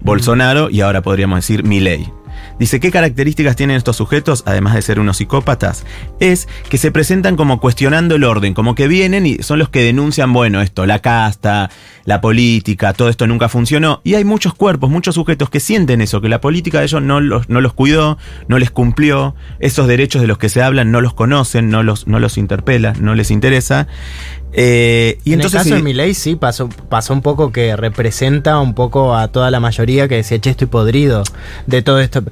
Bolsonaro 0.01 0.69
y 0.69 0.81
ahora 0.81 1.01
podríamos 1.01 1.37
decir 1.37 1.63
Milley. 1.63 2.11
Dice, 2.59 2.79
¿qué 2.79 2.91
características 2.91 3.55
tienen 3.55 3.77
estos 3.77 3.97
sujetos, 3.97 4.43
además 4.45 4.75
de 4.75 4.81
ser 4.81 4.99
unos 4.99 5.17
psicópatas? 5.17 5.85
Es 6.19 6.47
que 6.69 6.77
se 6.77 6.91
presentan 6.91 7.35
como 7.35 7.59
cuestionando 7.59 8.15
el 8.15 8.23
orden, 8.23 8.53
como 8.53 8.75
que 8.75 8.87
vienen 8.87 9.25
y 9.25 9.37
son 9.43 9.59
los 9.59 9.69
que 9.69 9.83
denuncian, 9.83 10.31
bueno, 10.33 10.61
esto, 10.61 10.85
la 10.85 10.99
casta, 10.99 11.69
la 12.05 12.21
política, 12.21 12.93
todo 12.93 13.09
esto 13.09 13.27
nunca 13.27 13.49
funcionó. 13.49 14.01
Y 14.03 14.15
hay 14.15 14.23
muchos 14.23 14.53
cuerpos, 14.53 14.89
muchos 14.89 15.15
sujetos 15.15 15.49
que 15.49 15.59
sienten 15.59 16.01
eso, 16.01 16.21
que 16.21 16.29
la 16.29 16.41
política 16.41 16.79
de 16.79 16.85
ellos 16.85 17.01
no 17.01 17.19
los, 17.19 17.49
no 17.49 17.61
los 17.61 17.73
cuidó, 17.73 18.17
no 18.47 18.59
les 18.59 18.71
cumplió, 18.71 19.35
esos 19.59 19.87
derechos 19.87 20.21
de 20.21 20.27
los 20.27 20.37
que 20.37 20.49
se 20.49 20.61
hablan 20.61 20.91
no 20.91 21.01
los 21.01 21.13
conocen, 21.13 21.69
no 21.69 21.83
los, 21.83 22.07
no 22.07 22.19
los 22.19 22.37
interpela, 22.37 22.93
no 22.99 23.15
les 23.15 23.31
interesa. 23.31 23.87
Eh, 24.53 25.17
y 25.23 25.33
en 25.33 25.39
entonces... 25.41 25.53
el 25.61 25.63
caso 25.63 25.69
si- 25.69 25.75
de 25.75 25.83
Milei 25.83 26.13
sí 26.13 26.35
pasó, 26.35 26.69
pasó 26.89 27.13
un 27.13 27.21
poco 27.21 27.51
que 27.51 27.75
representa 27.75 28.59
un 28.59 28.73
poco 28.73 29.15
a 29.15 29.27
toda 29.29 29.49
la 29.51 29.59
mayoría 29.59 30.07
que 30.07 30.15
decía, 30.15 30.39
che, 30.39 30.51
estoy 30.51 30.67
podrido 30.67 31.23
de 31.67 31.81
todo 31.81 31.99
esto. 31.99 32.23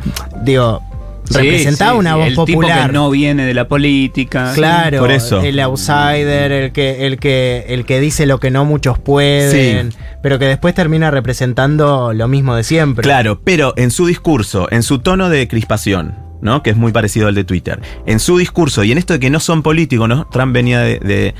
Digo, 0.43 0.81
Sí, 1.23 1.37
representaba 1.37 1.91
sí, 1.93 1.97
una 1.99 2.13
sí, 2.13 2.17
voz 2.17 2.27
el 2.27 2.33
tipo 2.33 2.45
popular. 2.45 2.87
que 2.87 2.93
no 2.93 3.09
viene 3.09 3.45
de 3.45 3.53
la 3.53 3.67
política. 3.67 4.51
Claro, 4.53 4.99
Por 4.99 5.11
eso. 5.11 5.41
el 5.41 5.59
outsider, 5.59 6.51
el 6.51 6.71
que, 6.73 7.05
el 7.05 7.19
que, 7.19 7.65
el 7.69 7.85
que 7.85 7.99
dice 8.01 8.25
lo 8.25 8.39
que 8.39 8.51
no 8.51 8.65
muchos 8.65 8.99
pueden, 8.99 9.91
Sí. 9.91 9.97
pero 10.21 10.39
que 10.39 10.45
después 10.45 10.73
termina 10.75 11.09
representando 11.11 12.11
lo 12.13 12.27
mismo 12.27 12.55
de 12.55 12.63
siempre. 12.63 13.03
Claro, 13.03 13.39
pero 13.43 13.73
en 13.77 13.91
su 13.91 14.07
discurso, 14.07 14.67
en 14.71 14.83
su 14.83 14.99
tono 14.99 15.29
de 15.29 15.47
crispación, 15.47 16.15
¿no? 16.41 16.63
Que 16.63 16.71
es 16.71 16.77
muy 16.77 16.91
parecido 16.91 17.27
al 17.27 17.35
de 17.35 17.43
Twitter. 17.43 17.79
En 18.05 18.19
su 18.19 18.37
discurso 18.37 18.83
y 18.83 18.91
en 18.91 18.97
esto 18.97 19.13
de 19.13 19.19
que 19.19 19.29
no 19.29 19.39
son 19.39 19.63
políticos, 19.63 20.07
¿no? 20.09 20.27
Trump 20.27 20.53
venía 20.53 20.79
de, 20.81 20.99
de- 20.99 21.35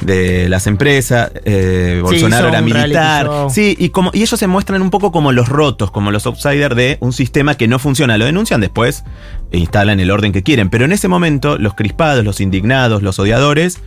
de 0.00 0.48
las 0.48 0.66
empresas, 0.66 1.30
eh, 1.44 2.00
Bolsonaro 2.02 2.48
era 2.48 2.60
militar. 2.60 3.30
Sí, 3.50 3.74
y, 3.78 3.88
como, 3.90 4.10
y 4.12 4.22
ellos 4.22 4.38
se 4.38 4.46
muestran 4.46 4.82
un 4.82 4.90
poco 4.90 5.12
como 5.12 5.32
los 5.32 5.48
rotos, 5.48 5.90
como 5.90 6.10
los 6.10 6.26
outsiders 6.26 6.74
de 6.76 6.98
un 7.00 7.12
sistema 7.12 7.54
que 7.56 7.68
no 7.68 7.78
funciona. 7.78 8.18
Lo 8.18 8.24
denuncian 8.26 8.60
después 8.60 9.04
e 9.52 9.58
instalan 9.58 10.00
el 10.00 10.10
orden 10.10 10.32
que 10.32 10.42
quieren. 10.42 10.68
Pero 10.68 10.84
en 10.84 10.92
ese 10.92 11.08
momento, 11.08 11.58
los 11.58 11.74
crispados, 11.74 12.24
los 12.24 12.40
indignados, 12.40 13.02
los 13.02 13.18
odiadores, 13.18 13.78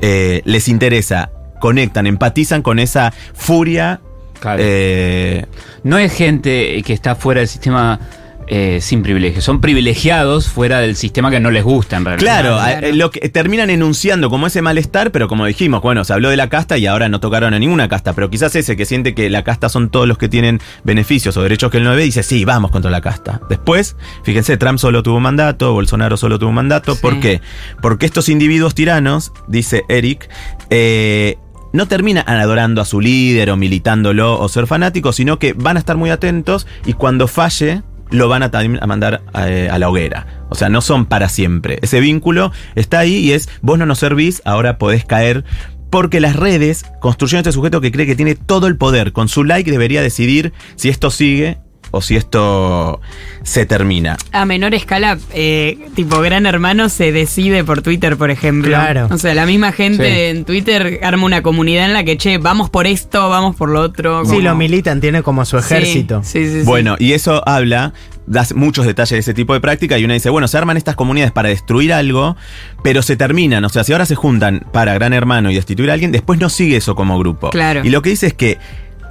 eh, 0.00 0.42
les 0.44 0.68
interesa, 0.68 1.30
conectan, 1.60 2.06
empatizan 2.06 2.60
con 2.62 2.78
esa 2.78 3.12
furia. 3.32 4.00
Claro. 4.40 4.58
eh, 4.62 5.46
No 5.84 5.96
es 5.98 6.12
gente 6.12 6.82
que 6.82 6.92
está 6.92 7.14
fuera 7.14 7.40
del 7.40 7.48
sistema 7.48 8.00
eh, 8.46 8.78
sin 8.80 9.02
privilegios. 9.02 9.44
Son 9.44 9.60
privilegiados 9.60 10.48
fuera 10.48 10.80
del 10.80 10.96
sistema 10.96 11.30
que 11.30 11.40
no 11.40 11.50
les 11.50 11.64
gusta 11.64 11.96
en 11.96 12.04
realidad. 12.04 12.24
Claro, 12.24 12.56
Claro. 12.58 12.86
a- 12.88 12.90
lo 12.92 13.10
que 13.10 13.28
terminan 13.28 13.70
enunciando 13.70 14.30
como 14.30 14.46
ese 14.46 14.62
malestar, 14.62 15.10
pero 15.12 15.28
como 15.28 15.46
dijimos, 15.46 15.80
bueno, 15.82 16.04
se 16.04 16.12
habló 16.12 16.30
de 16.30 16.36
la 16.36 16.48
casta 16.48 16.76
y 16.78 16.86
ahora 16.86 17.08
no 17.08 17.20
tocaron 17.20 17.54
a 17.54 17.58
ninguna 17.58 17.88
casta, 17.88 18.12
pero 18.12 18.30
quizás 18.30 18.54
ese 18.56 18.76
que 18.76 18.84
siente 18.84 19.14
que 19.14 19.30
la 19.30 19.44
casta 19.44 19.68
son 19.68 19.88
todos 19.90 20.06
los 20.08 20.18
que 20.18 20.28
tienen 20.28 20.60
beneficios 20.84 21.36
o 21.36 21.42
derechos 21.42 21.70
que 21.70 21.78
él 21.78 21.84
no 21.84 21.94
ve, 21.94 22.02
dice, 22.04 22.22
sí, 22.22 22.44
vamos 22.44 22.70
contra 22.70 22.90
la 22.90 23.00
casta. 23.00 23.40
Después, 23.48 23.96
fíjense, 24.24 24.56
Trump 24.56 24.78
solo 24.78 25.02
tuvo 25.02 25.16
un 25.16 25.22
mandato, 25.22 25.72
Bolsonaro 25.72 26.16
solo 26.16 26.38
tuvo 26.38 26.50
un 26.50 26.56
mandato, 26.56 26.94
Sí. 26.94 27.00
¿por 27.02 27.20
qué? 27.20 27.40
Porque 27.82 28.06
estos 28.06 28.28
individuos 28.28 28.74
tiranos, 28.74 29.32
dice 29.48 29.84
Eric, 29.88 30.28
eh, 30.70 31.36
no 31.72 31.88
terminan 31.88 32.24
adorando 32.28 32.80
a 32.80 32.84
su 32.84 33.00
líder 33.00 33.50
o 33.50 33.56
militándolo 33.56 34.38
o 34.38 34.48
ser 34.48 34.66
fanáticos, 34.66 35.16
sino 35.16 35.38
que 35.40 35.54
van 35.54 35.76
a 35.76 35.80
estar 35.80 35.96
muy 35.96 36.10
atentos 36.10 36.66
y 36.86 36.92
cuando 36.92 37.26
falle 37.26 37.82
lo 38.10 38.28
van 38.28 38.42
a, 38.42 38.50
tam- 38.50 38.78
a 38.80 38.86
mandar 38.86 39.22
eh, 39.46 39.68
a 39.70 39.78
la 39.78 39.88
hoguera. 39.88 40.26
O 40.50 40.54
sea, 40.54 40.68
no 40.68 40.80
son 40.80 41.06
para 41.06 41.28
siempre. 41.28 41.78
Ese 41.82 42.00
vínculo 42.00 42.52
está 42.74 43.00
ahí 43.00 43.16
y 43.16 43.32
es, 43.32 43.48
vos 43.62 43.78
no 43.78 43.86
nos 43.86 43.98
servís, 43.98 44.42
ahora 44.44 44.78
podés 44.78 45.04
caer. 45.04 45.44
Porque 45.90 46.20
las 46.20 46.34
redes 46.34 46.84
construyeron 47.00 47.40
este 47.40 47.52
sujeto 47.52 47.80
que 47.80 47.92
cree 47.92 48.06
que 48.06 48.16
tiene 48.16 48.34
todo 48.34 48.66
el 48.66 48.76
poder. 48.76 49.12
Con 49.12 49.28
su 49.28 49.44
like 49.44 49.70
debería 49.70 50.02
decidir 50.02 50.52
si 50.74 50.88
esto 50.88 51.10
sigue 51.12 51.58
o 51.94 52.00
si 52.02 52.16
esto 52.16 53.00
se 53.42 53.66
termina. 53.66 54.16
A 54.32 54.44
menor 54.44 54.74
escala, 54.74 55.18
eh, 55.32 55.78
tipo 55.94 56.20
Gran 56.20 56.46
Hermano 56.46 56.88
se 56.88 57.12
decide 57.12 57.62
por 57.64 57.82
Twitter, 57.82 58.16
por 58.16 58.30
ejemplo. 58.30 58.70
Claro. 58.70 59.08
O 59.10 59.18
sea, 59.18 59.34
la 59.34 59.46
misma 59.46 59.72
gente 59.72 60.04
Sí. 60.04 60.20
en 60.36 60.44
Twitter 60.44 61.00
arma 61.02 61.24
una 61.24 61.42
comunidad 61.42 61.84
en 61.86 61.92
la 61.92 62.04
que, 62.04 62.16
che, 62.16 62.38
vamos 62.38 62.70
por 62.70 62.86
esto, 62.86 63.28
vamos 63.28 63.54
por 63.56 63.68
lo 63.70 63.80
otro. 63.80 64.24
Sí, 64.24 64.40
lo 64.40 64.54
militan, 64.54 65.00
tiene 65.00 65.22
como 65.22 65.44
su 65.44 65.56
ejército. 65.58 66.22
Sí, 66.24 66.44
sí, 66.46 66.60
sí. 66.60 66.66
Bueno, 66.66 66.96
y 66.98 67.12
eso 67.12 67.42
habla, 67.46 67.92
da 68.26 68.44
muchos 68.54 68.86
detalles 68.86 69.10
de 69.10 69.18
ese 69.18 69.34
tipo 69.34 69.52
de 69.54 69.60
práctica 69.60 69.98
y 69.98 70.04
uno 70.04 70.14
dice, 70.14 70.30
bueno, 70.30 70.48
se 70.48 70.56
arman 70.58 70.76
estas 70.76 70.96
comunidades 70.96 71.32
para 71.32 71.50
destruir 71.50 71.92
algo, 71.92 72.36
pero 72.82 73.02
se 73.02 73.16
terminan, 73.16 73.64
o 73.64 73.68
sea, 73.68 73.84
si 73.84 73.92
ahora 73.92 74.06
se 74.06 74.14
juntan 74.14 74.66
para 74.72 74.94
Gran 74.94 75.12
Hermano 75.12 75.50
y 75.50 75.54
destituir 75.54 75.90
a 75.90 75.94
alguien, 75.94 76.10
después 76.12 76.40
no 76.40 76.48
sigue 76.48 76.76
eso 76.76 76.94
como 76.94 77.18
grupo. 77.18 77.50
Claro. 77.50 77.82
Y 77.84 77.90
lo 77.90 78.02
que 78.02 78.10
dice 78.10 78.26
es 78.26 78.34
que 78.34 78.58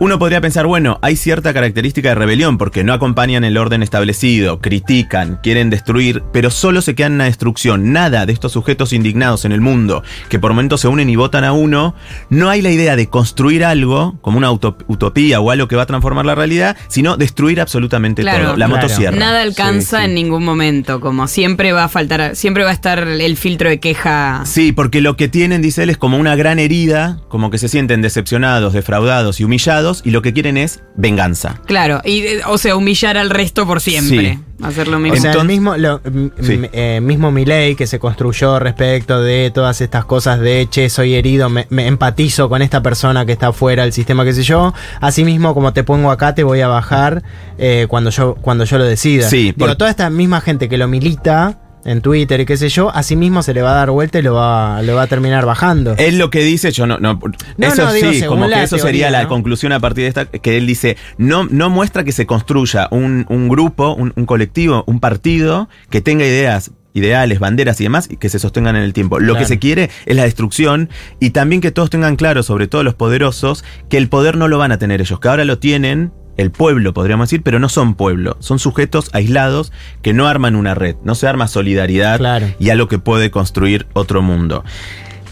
Uno 0.03 0.19
podría 0.19 0.41
pensar, 0.41 0.67
bueno, 0.67 1.00
hay 1.01 1.15
cierta 1.15 1.53
característica 1.53 2.10
de 2.10 2.15
rebelión 2.15 2.57
porque 2.57 2.83
no 2.83 2.91
acompañan 2.91 3.45
el 3.45 3.57
orden 3.57 3.81
establecido, 3.81 4.60
critican, 4.60 5.39
quieren 5.41 5.69
destruir, 5.69 6.24
pero 6.33 6.51
solo 6.51 6.81
se 6.81 6.93
quedan 6.93 7.13
en 7.13 7.17
la 7.19 7.24
destrucción. 7.24 7.93
Nada 7.93 8.25
de 8.25 8.33
estos 8.33 8.51
sujetos 8.51 8.91
indignados 8.91 9.45
en 9.45 9.53
el 9.53 9.62
mundo 9.62 10.03
que 10.27 10.39
por 10.39 10.51
momentos 10.51 10.81
se 10.81 10.89
unen 10.89 11.10
y 11.10 11.15
votan 11.15 11.45
a 11.45 11.53
uno, 11.53 11.95
no 12.29 12.50
hay 12.50 12.62
la 12.62 12.72
idea 12.72 12.98
de 12.98 13.07
construir 13.07 13.63
algo 13.63 14.17
como 14.19 14.38
una 14.38 14.51
utopía 14.51 15.39
o 15.39 15.51
algo 15.51 15.69
que 15.69 15.77
va 15.77 15.83
a 15.83 15.86
transformar 15.86 16.25
la 16.25 16.36
realidad, 16.36 16.75
sino 16.89 17.15
destruir 17.15 17.62
absolutamente 17.62 18.24
Claro, 18.24 18.43
todo. 18.43 18.57
La 18.57 18.65
claro. 18.65 18.81
motosierra. 18.81 19.15
Nada 19.17 19.41
alcanza 19.41 20.00
Sí, 20.00 20.03
sí. 20.03 20.10
en 20.10 20.15
ningún 20.15 20.43
momento, 20.43 21.00
como 21.00 21.29
siempre 21.29 21.72
va 21.72 21.86
a 21.86 21.88
faltar, 21.88 22.36
siempre 22.36 22.65
va 22.65 22.72
a 22.72 22.74
estar 22.74 23.07
el 23.07 23.38
filtro 23.38 23.69
de 23.69 23.79
queja. 23.79 24.41
Sí, 24.43 24.74
porque 24.74 25.00
lo 25.00 25.15
que 25.15 25.29
tienen, 25.29 25.62
dice 25.62 25.83
él, 25.83 25.89
es 25.91 25.98
como 25.98 26.17
una 26.17 26.36
gran 26.36 26.60
herida, 26.60 27.22
como 27.29 27.50
que 27.51 27.57
se 27.57 27.69
sienten 27.69 28.01
decepcionados, 28.01 28.74
defraudados 28.74 29.39
y 29.39 29.45
humillados, 29.45 29.92
y 30.03 30.12
lo 30.12 30.21
que 30.21 30.33
quieren 30.33 30.57
es 30.57 30.81
venganza. 30.95 31.62
Claro, 31.65 32.01
y, 32.03 32.21
eh, 32.21 32.41
o 32.47 32.57
sea, 32.57 32.75
humillar 32.75 33.17
al 33.17 33.29
resto 33.29 33.65
por 33.67 33.81
siempre. 33.81 34.39
Hacer 34.62 34.88
lo 34.88 34.97
mismo. 34.97 35.17
O 35.17 35.21
sea, 35.21 35.31
el 35.31 35.38
Entonces- 35.38 35.47
mismo, 35.59 35.77
lo, 35.77 36.01
Sí. 36.41 36.62
eh, 36.71 37.00
mismo 37.01 37.31
que 37.75 37.85
se 37.88 38.00
construyó 38.00 38.59
respecto 38.59 39.21
de 39.21 39.51
todas 39.53 39.81
estas 39.81 40.05
cosas 40.05 40.39
de, 40.39 40.67
che, 40.69 40.89
soy 40.89 41.15
herido, 41.15 41.50
me, 41.50 41.67
me 41.69 41.88
empatizo 41.88 42.47
con 42.50 42.62
esta 42.62 42.81
persona 42.81 43.25
que 43.25 43.33
está 43.33 43.51
fuera 43.51 43.83
del 43.83 43.91
sistema, 43.93 44.23
qué 44.23 44.33
sé 44.33 44.43
yo. 44.43 44.73
Asimismo, 45.01 45.53
como 45.53 45.73
te 45.73 45.83
pongo 45.83 46.12
acá, 46.12 46.33
te 46.33 46.43
voy 46.43 46.62
a 46.62 46.67
bajar 46.67 47.23
eh, 47.57 47.88
cuando, 47.89 48.09
yo, 48.09 48.35
cuando 48.35 48.63
yo 48.63 48.77
lo 48.77 48.85
decida. 48.85 49.29
Sí, 49.29 49.53
Digo, 49.55 49.67
por- 49.67 49.75
toda 49.75 49.89
esta 49.89 50.09
misma 50.09 50.39
gente 50.41 50.69
que 50.69 50.77
lo 50.77 50.88
milita 50.88 51.59
en 51.85 52.01
Twitter 52.01 52.39
y 52.39 52.45
qué 52.45 52.57
sé 52.57 52.69
yo, 52.69 52.93
asimismo 52.93 53.43
se 53.43 53.53
le 53.53 53.61
va 53.61 53.71
a 53.71 53.75
dar 53.75 53.91
vuelta 53.91 54.19
y 54.19 54.21
lo 54.21 54.35
va, 54.35 54.81
lo 54.81 54.95
va 54.95 55.03
a 55.03 55.07
terminar 55.07 55.45
bajando. 55.45 55.95
Él 55.97 56.17
lo 56.17 56.29
que 56.29 56.43
dice, 56.43 56.71
yo 56.71 56.85
no, 56.87 56.99
no, 56.99 57.19
No, 57.57 57.67
eso 57.67 57.85
no, 57.85 57.93
digo, 57.93 58.11
sí, 58.11 58.23
como 58.23 58.47
que 58.47 58.63
eso 58.63 58.77
sería 58.77 59.09
la 59.09 59.27
conclusión 59.27 59.71
a 59.71 59.79
partir 59.79 60.03
de 60.03 60.07
esta, 60.09 60.25
que 60.25 60.57
él 60.57 60.67
dice, 60.67 60.97
no, 61.17 61.45
no 61.45 61.69
muestra 61.69 62.03
que 62.03 62.11
se 62.11 62.25
construya 62.25 62.87
un, 62.91 63.25
un 63.29 63.49
grupo, 63.49 63.93
un, 63.93 64.13
un 64.15 64.25
colectivo, 64.25 64.83
un 64.87 64.99
partido 64.99 65.69
que 65.89 66.01
tenga 66.01 66.25
ideas 66.25 66.71
ideales, 66.93 67.39
banderas 67.39 67.81
y 67.81 67.85
demás, 67.85 68.07
y 68.09 68.17
que 68.17 68.29
se 68.29 68.39
sostengan 68.39 68.75
en 68.75 68.83
el 68.83 68.93
tiempo. 68.93 69.19
Lo 69.19 69.35
que 69.35 69.45
se 69.45 69.59
quiere 69.59 69.89
es 70.05 70.15
la 70.15 70.23
destrucción 70.23 70.89
y 71.19 71.31
también 71.31 71.61
que 71.61 71.71
todos 71.71 71.89
tengan 71.89 72.15
claro, 72.15 72.43
sobre 72.43 72.67
todo 72.67 72.83
los 72.83 72.93
poderosos, 72.93 73.65
que 73.89 73.97
el 73.97 74.09
poder 74.09 74.37
no 74.37 74.47
lo 74.47 74.57
van 74.57 74.71
a 74.71 74.77
tener 74.77 75.01
ellos, 75.01 75.19
que 75.19 75.27
ahora 75.27 75.43
lo 75.43 75.57
tienen 75.57 76.11
el 76.37 76.51
pueblo, 76.51 76.93
podríamos 76.93 77.29
decir, 77.29 77.43
pero 77.43 77.59
no 77.59 77.69
son 77.69 77.95
pueblo, 77.95 78.37
son 78.39 78.59
sujetos 78.59 79.09
aislados 79.13 79.71
que 80.01 80.13
no 80.13 80.27
arman 80.27 80.55
una 80.55 80.73
red, 80.75 80.95
no 81.03 81.15
se 81.15 81.27
arma 81.27 81.47
solidaridad 81.47 82.17
Claro. 82.17 82.47
y 82.59 82.69
algo 82.69 82.87
que 82.87 82.99
puede 82.99 83.31
construir 83.31 83.87
otro 83.93 84.21
mundo. 84.21 84.63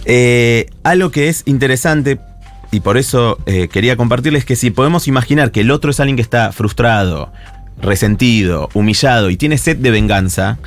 Eh, 0.06 0.68
algo 0.84 1.12
que 1.12 1.30
es 1.30 1.44
interesante, 1.46 2.20
y 2.72 2.80
por 2.80 2.98
eso 2.98 3.38
eh, 3.46 3.68
quería 3.68 3.98
compartirles 3.98 4.46
que 4.46 4.56
si 4.56 4.72
podemos 4.72 5.08
imaginar 5.08 5.52
que 5.52 5.62
el 5.62 5.72
otro 5.72 5.92
es 5.92 6.00
alguien 6.00 6.16
que 6.16 6.22
está 6.22 6.52
frustrado, 6.52 7.32
resentido, 7.82 8.70
humillado 8.74 9.30
y 9.30 9.38
tiene 9.38 9.58
sed 9.58 9.78
de 9.78 9.92
venganza, 9.92 10.58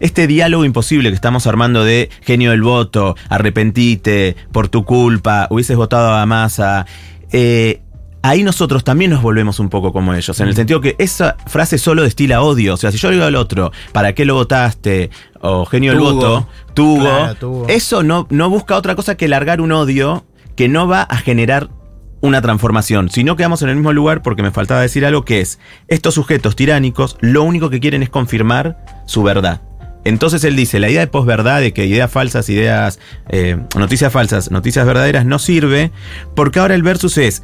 este 0.00 0.26
diálogo 0.26 0.64
imposible 0.64 1.08
que 1.08 1.14
estamos 1.14 1.46
armando 1.46 1.84
de 1.84 2.10
genio 2.22 2.50
del 2.50 2.62
voto, 2.62 3.16
arrepentite, 3.28 4.36
por 4.52 4.68
tu 4.68 4.84
culpa, 4.84 5.46
hubieses 5.50 5.76
votado 5.76 6.12
a 6.12 6.26
masa, 6.26 6.84
eh, 7.32 7.80
ahí 8.24 8.42
nosotros 8.42 8.84
también 8.84 9.10
nos 9.10 9.20
volvemos 9.20 9.60
un 9.60 9.68
poco 9.68 9.92
como 9.92 10.14
ellos, 10.14 10.40
en 10.40 10.48
el 10.48 10.56
sentido 10.56 10.80
que 10.80 10.96
esa 10.98 11.36
frase 11.46 11.76
solo 11.76 12.02
destila 12.02 12.40
odio, 12.40 12.72
o 12.72 12.76
sea, 12.78 12.90
si 12.90 12.96
yo 12.96 13.10
digo 13.10 13.24
al 13.24 13.36
otro, 13.36 13.70
¿para 13.92 14.14
qué 14.14 14.24
lo 14.24 14.34
votaste? 14.34 15.10
O 15.42 15.66
genio 15.66 15.92
del 15.92 16.00
Tugo. 16.00 16.12
voto, 16.14 16.48
tuvo, 16.72 17.00
Claro, 17.00 17.34
tugo. 17.34 17.66
eso 17.68 18.02
no, 18.02 18.26
no 18.30 18.48
busca 18.48 18.76
otra 18.76 18.96
cosa 18.96 19.18
que 19.18 19.28
largar 19.28 19.60
un 19.60 19.72
odio 19.72 20.24
que 20.56 20.70
no 20.70 20.88
va 20.88 21.02
a 21.02 21.18
generar 21.18 21.68
una 22.22 22.40
transformación. 22.40 23.10
Si 23.10 23.24
no 23.24 23.36
quedamos 23.36 23.60
en 23.60 23.68
el 23.68 23.76
mismo 23.76 23.92
lugar, 23.92 24.22
porque 24.22 24.42
me 24.42 24.50
faltaba 24.50 24.80
decir 24.80 25.04
algo 25.04 25.26
que 25.26 25.42
es, 25.42 25.58
estos 25.88 26.14
sujetos 26.14 26.56
tiránicos 26.56 27.18
lo 27.20 27.42
único 27.42 27.68
que 27.68 27.78
quieren 27.78 28.02
es 28.02 28.08
confirmar 28.08 29.02
su 29.04 29.22
verdad. 29.22 29.60
Entonces 30.06 30.44
él 30.44 30.56
dice, 30.56 30.80
la 30.80 30.88
idea 30.88 31.00
de 31.00 31.08
posverdad, 31.08 31.60
de 31.60 31.74
que 31.74 31.84
ideas 31.84 32.10
falsas, 32.10 32.48
ideas, 32.48 33.00
eh, 33.28 33.58
noticias 33.76 34.10
falsas, 34.10 34.50
noticias 34.50 34.86
verdaderas, 34.86 35.26
no 35.26 35.38
sirve, 35.38 35.92
porque 36.34 36.60
ahora 36.60 36.74
el 36.74 36.82
versus 36.82 37.18
es 37.18 37.42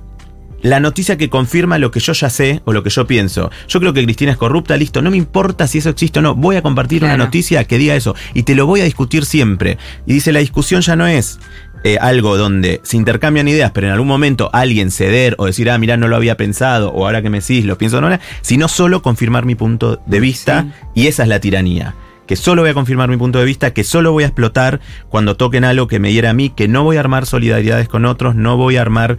la 0.62 0.80
noticia 0.80 1.16
que 1.16 1.28
confirma 1.28 1.78
lo 1.78 1.90
que 1.90 2.00
yo 2.00 2.12
ya 2.12 2.30
sé 2.30 2.62
o 2.64 2.72
lo 2.72 2.82
que 2.82 2.90
yo 2.90 3.06
pienso. 3.06 3.50
Yo 3.68 3.80
creo 3.80 3.92
que 3.92 4.04
Cristina 4.04 4.32
es 4.32 4.38
corrupta, 4.38 4.76
listo, 4.76 5.02
no 5.02 5.10
me 5.10 5.16
importa 5.16 5.66
si 5.66 5.78
eso 5.78 5.90
existe 5.90 6.18
o 6.18 6.22
no, 6.22 6.34
voy 6.34 6.56
a 6.56 6.62
compartir 6.62 7.04
una 7.04 7.16
noticia 7.16 7.64
que 7.64 7.78
diga 7.78 7.94
eso 7.94 8.14
y 8.34 8.42
te 8.42 8.54
lo 8.54 8.66
voy 8.66 8.80
a 8.80 8.84
discutir 8.84 9.24
siempre. 9.24 9.78
Y 10.06 10.14
dice, 10.14 10.32
la 10.32 10.40
discusión 10.40 10.82
ya 10.82 10.96
no 10.96 11.06
es 11.06 11.38
eh, 11.82 11.96
algo 11.98 12.36
donde 12.36 12.80
se 12.82 12.96
intercambian 12.96 13.48
ideas, 13.48 13.70
pero 13.72 13.86
en 13.86 13.92
algún 13.94 14.08
momento 14.08 14.50
alguien 14.52 14.90
ceder 14.90 15.34
o 15.38 15.46
decir, 15.46 15.70
ah, 15.70 15.78
mira, 15.78 15.96
no 15.96 16.08
lo 16.08 16.16
había 16.16 16.36
pensado, 16.36 16.90
o 16.90 17.06
ahora 17.06 17.22
que 17.22 17.30
me 17.30 17.40
decís, 17.40 17.64
lo 17.64 17.78
pienso 17.78 18.00
no, 18.00 18.10
sino 18.42 18.68
solo 18.68 19.02
confirmar 19.02 19.46
mi 19.46 19.54
punto 19.54 20.02
de 20.06 20.20
vista 20.20 20.66
y 20.94 21.06
esa 21.06 21.22
es 21.22 21.28
la 21.28 21.40
tiranía. 21.40 21.94
Que 22.30 22.36
solo 22.36 22.62
voy 22.62 22.70
a 22.70 22.74
confirmar 22.74 23.08
mi 23.08 23.16
punto 23.16 23.40
de 23.40 23.44
vista, 23.44 23.72
que 23.72 23.82
solo 23.82 24.12
voy 24.12 24.22
a 24.22 24.28
explotar 24.28 24.78
cuando 25.08 25.36
toquen 25.36 25.64
algo 25.64 25.88
que 25.88 25.98
me 25.98 26.12
hiera 26.12 26.30
a 26.30 26.32
mí, 26.32 26.50
que 26.50 26.68
no 26.68 26.84
voy 26.84 26.96
a 26.96 27.00
armar 27.00 27.26
solidaridades 27.26 27.88
con 27.88 28.04
otros, 28.04 28.36
no 28.36 28.56
voy 28.56 28.76
a 28.76 28.82
armar 28.82 29.18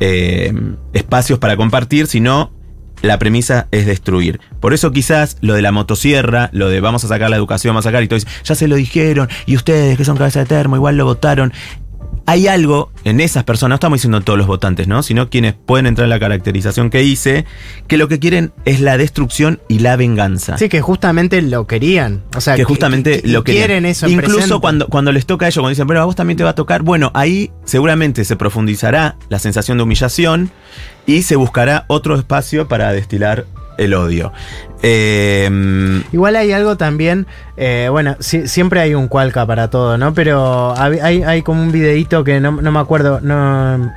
eh, 0.00 0.54
espacios 0.94 1.38
para 1.38 1.58
compartir, 1.58 2.06
sino 2.06 2.54
la 3.02 3.18
premisa 3.18 3.68
es 3.72 3.84
destruir. 3.84 4.40
Por 4.58 4.72
eso 4.72 4.90
quizás 4.90 5.36
lo 5.42 5.52
de 5.52 5.60
la 5.60 5.70
motosierra, 5.70 6.48
lo 6.54 6.70
de 6.70 6.80
vamos 6.80 7.04
a 7.04 7.08
sacar 7.08 7.28
la 7.28 7.36
educación, 7.36 7.74
vamos 7.74 7.84
a 7.84 7.90
sacar 7.90 8.02
y 8.02 8.08
todo, 8.08 8.20
ya 8.42 8.54
se 8.54 8.68
lo 8.68 8.76
dijeron, 8.76 9.28
y 9.44 9.54
ustedes 9.54 9.98
que 9.98 10.06
son 10.06 10.16
cabeza 10.16 10.40
de 10.40 10.46
termo, 10.46 10.76
igual 10.76 10.96
lo 10.96 11.04
votaron. 11.04 11.52
Hay 12.28 12.48
algo 12.48 12.90
en 13.04 13.20
esas 13.20 13.44
personas, 13.44 13.70
no 13.70 13.74
estamos 13.76 13.98
diciendo 13.98 14.20
todos 14.20 14.36
los 14.36 14.48
votantes, 14.48 14.88
¿no? 14.88 15.02
Sino 15.04 15.30
quienes 15.30 15.54
pueden 15.54 15.86
entrar 15.86 16.06
en 16.06 16.10
la 16.10 16.18
caracterización 16.18 16.90
que 16.90 17.04
hice, 17.04 17.44
que 17.86 17.96
lo 17.96 18.08
que 18.08 18.18
quieren 18.18 18.52
es 18.64 18.80
la 18.80 18.98
destrucción 18.98 19.60
y 19.68 19.78
la 19.78 19.94
venganza. 19.94 20.58
Sí, 20.58 20.68
que 20.68 20.80
justamente 20.80 21.40
lo 21.40 21.66
querían. 21.68 22.24
O 22.36 22.40
sea, 22.40 22.56
que 22.56 22.64
justamente 22.64 23.22
que- 23.22 23.28
lo 23.28 23.44
que 23.44 23.52
quieren 23.52 23.86
eso. 23.86 24.08
Incluso 24.08 24.36
presente. 24.38 24.60
cuando, 24.60 24.88
cuando 24.88 25.12
les 25.12 25.24
toca 25.24 25.46
a 25.46 25.48
ellos, 25.48 25.56
cuando 25.60 25.68
dicen, 25.70 25.86
pero 25.86 26.02
a 26.02 26.04
vos 26.04 26.16
también 26.16 26.36
te 26.36 26.42
va 26.44 26.50
a 26.50 26.54
tocar, 26.56 26.82
bueno, 26.82 27.12
ahí 27.14 27.52
seguramente 27.64 28.24
se 28.24 28.34
profundizará 28.34 29.16
la 29.28 29.38
sensación 29.38 29.76
de 29.76 29.84
humillación 29.84 30.50
y 31.06 31.22
se 31.22 31.36
buscará 31.36 31.84
otro 31.86 32.16
espacio 32.16 32.66
para 32.66 32.92
destilar 32.92 33.46
el 33.78 33.94
odio. 33.94 34.32
Eh, 34.82 36.02
Igual 36.12 36.36
hay 36.36 36.52
algo 36.52 36.76
también, 36.76 37.26
eh, 37.56 37.88
bueno, 37.90 38.16
si- 38.20 38.46
siempre 38.48 38.80
hay 38.80 38.94
un 38.94 39.08
cualca 39.08 39.44
para 39.46 39.68
todo, 39.70 39.98
¿no? 39.98 40.14
Pero 40.14 40.74
hay, 40.78 41.22
hay 41.22 41.42
como 41.42 41.62
un 41.62 41.72
videíto 41.72 42.24
que 42.24 42.40
no, 42.40 42.52
no 42.52 42.72
me 42.72 42.78
acuerdo, 42.78 43.20
no, 43.20 43.92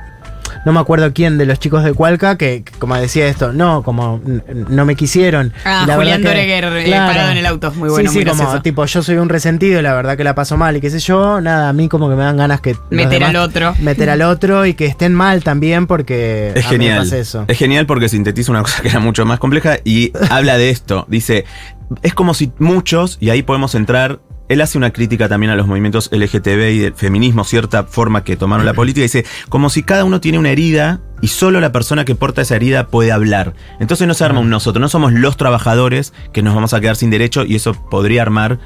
no 0.64 0.72
me 0.72 0.80
acuerdo 0.80 1.12
quién 1.12 1.38
de 1.38 1.46
los 1.46 1.58
chicos 1.58 1.84
de 1.84 1.92
Cualca 1.94 2.36
que, 2.36 2.62
que 2.64 2.72
como 2.78 2.94
decía 2.96 3.26
esto, 3.26 3.52
no, 3.52 3.82
como 3.82 4.20
no 4.68 4.84
me 4.84 4.94
quisieron. 4.96 5.52
Ah, 5.64 5.84
la 5.86 5.96
Julián 5.96 6.22
Doreguer, 6.22 6.64
eh, 6.64 6.90
parado 6.90 7.30
en 7.30 7.38
el 7.38 7.46
auto, 7.46 7.72
muy 7.72 7.88
bueno, 7.88 8.10
Sí, 8.10 8.18
sí, 8.18 8.24
muy 8.24 8.30
como 8.30 8.42
gracioso. 8.42 8.62
tipo, 8.62 8.84
yo 8.84 9.02
soy 9.02 9.16
un 9.16 9.28
resentido 9.28 9.78
y 9.80 9.82
la 9.82 9.94
verdad 9.94 10.16
que 10.16 10.24
la 10.24 10.34
paso 10.34 10.56
mal 10.56 10.76
y 10.76 10.80
qué 10.80 10.90
sé 10.90 10.98
yo, 10.98 11.40
nada, 11.40 11.68
a 11.68 11.72
mí 11.72 11.88
como 11.88 12.08
que 12.10 12.14
me 12.16 12.24
dan 12.24 12.36
ganas 12.36 12.60
que... 12.60 12.76
Meter 12.90 13.24
al 13.24 13.36
otro. 13.36 13.74
Meter 13.80 14.10
al 14.10 14.22
otro 14.22 14.66
y 14.66 14.74
que 14.74 14.86
estén 14.86 15.14
mal 15.14 15.42
también 15.42 15.86
porque... 15.86 16.52
Es 16.54 16.66
a 16.66 16.70
mí 16.72 16.78
me 16.78 16.84
genial. 16.84 16.98
pasa 17.00 17.18
eso. 17.18 17.44
Es 17.48 17.58
genial 17.58 17.86
porque 17.86 18.08
sintetiza 18.08 18.52
una 18.52 18.62
cosa 18.64 18.82
que 18.82 18.88
era 18.88 19.00
mucho 19.00 19.24
más 19.24 19.38
compleja 19.38 19.78
y 19.84 20.12
habla 20.30 20.58
de 20.58 20.70
esto. 20.70 21.06
Dice, 21.08 21.44
es 22.02 22.14
como 22.14 22.34
si 22.34 22.52
muchos, 22.58 23.16
y 23.20 23.30
ahí 23.30 23.42
podemos 23.42 23.74
entrar, 23.74 24.20
él 24.50 24.60
hace 24.60 24.76
una 24.76 24.90
crítica 24.90 25.28
también 25.28 25.52
a 25.52 25.54
los 25.54 25.68
movimientos 25.68 26.10
LGTB 26.12 26.70
y 26.72 26.78
del 26.80 26.94
feminismo, 26.94 27.44
cierta 27.44 27.84
forma 27.84 28.24
que 28.24 28.36
tomaron 28.36 28.66
la 28.66 28.74
política, 28.74 29.02
y 29.02 29.04
dice, 29.04 29.24
como 29.48 29.70
si 29.70 29.84
cada 29.84 30.04
uno 30.04 30.20
tiene 30.20 30.40
una 30.40 30.50
herida 30.50 31.00
y 31.22 31.28
solo 31.28 31.60
la 31.60 31.70
persona 31.70 32.04
que 32.04 32.16
porta 32.16 32.42
esa 32.42 32.56
herida 32.56 32.88
puede 32.88 33.12
hablar. 33.12 33.54
Entonces 33.78 34.08
no 34.08 34.14
se 34.14 34.24
arma 34.24 34.40
un 34.40 34.50
nosotros, 34.50 34.80
no 34.80 34.88
somos 34.88 35.12
los 35.12 35.36
trabajadores 35.36 36.12
que 36.32 36.42
nos 36.42 36.52
vamos 36.52 36.74
a 36.74 36.80
quedar 36.80 36.96
sin 36.96 37.10
derecho 37.10 37.44
y 37.44 37.54
eso 37.54 37.74
podría 37.74 38.22
armar 38.22 38.58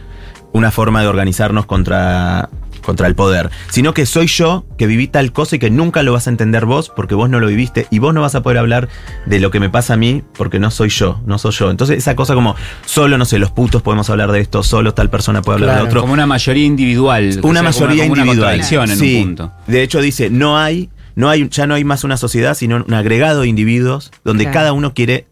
una 0.52 0.70
forma 0.70 1.02
de 1.02 1.08
organizarnos 1.08 1.66
contra, 1.66 2.48
contra 2.84 3.08
el 3.08 3.14
poder, 3.16 3.50
sino 3.70 3.92
que 3.94 4.06
soy 4.06 4.26
yo 4.28 4.64
que 4.78 4.86
viví 4.86 5.08
tal 5.08 5.32
cosa 5.32 5.56
y 5.56 5.58
que 5.58 5.70
nunca 5.70 6.02
lo 6.04 6.12
vas 6.12 6.26
a 6.26 6.30
entender 6.30 6.66
vos 6.66 6.92
porque 6.94 7.14
vos 7.14 7.28
no 7.28 7.40
lo 7.40 7.48
viviste 7.48 7.86
y 7.90 7.98
vos 7.98 8.14
no 8.14 8.20
vas 8.20 8.34
a 8.36 8.42
poder 8.42 8.58
hablar 8.58 8.88
de 9.26 9.40
lo 9.40 9.50
que 9.50 9.58
me 9.58 9.70
pasa 9.70 9.94
a 9.94 9.96
mí 9.96 10.22
porque 10.36 10.58
no 10.60 10.70
soy 10.70 10.90
yo, 10.90 11.20
no 11.26 11.38
soy 11.38 11.52
yo. 11.52 11.70
Entonces 11.70 11.98
esa 11.98 12.14
cosa 12.14 12.34
como 12.34 12.54
solo, 12.84 13.18
no 13.18 13.24
sé, 13.24 13.38
los 13.38 13.50
putos 13.50 13.82
podemos 13.82 14.08
hablar 14.10 14.30
de 14.30 14.40
esto, 14.40 14.62
solo 14.62 14.94
tal 14.94 15.10
persona 15.10 15.42
puede 15.42 15.56
hablar 15.56 15.68
Claro, 15.70 15.82
de 15.84 15.88
otro. 15.88 16.00
Como 16.02 16.12
una 16.12 16.26
mayoría 16.26 16.64
individual. 16.64 17.40
Una 17.42 17.60
sea, 17.60 17.72
como 17.72 17.86
mayoría 17.86 18.02
como 18.04 18.12
una 18.12 18.22
individual. 18.22 18.50
contradicción 18.58 18.90
en 18.90 18.96
Sí. 18.98 19.16
un 19.16 19.22
punto. 19.24 19.52
De 19.66 19.82
hecho 19.82 20.00
dice, 20.00 20.30
no 20.30 20.58
hay, 20.58 20.90
no 21.16 21.30
hay, 21.30 21.48
ya 21.48 21.66
no 21.66 21.74
hay 21.74 21.84
más 21.84 22.04
una 22.04 22.16
sociedad, 22.16 22.54
sino 22.54 22.84
un 22.86 22.94
agregado 22.94 23.42
de 23.42 23.48
individuos 23.48 24.10
donde 24.24 24.44
Claro. 24.44 24.54
cada 24.54 24.72
uno 24.72 24.94
quiere 24.94 25.26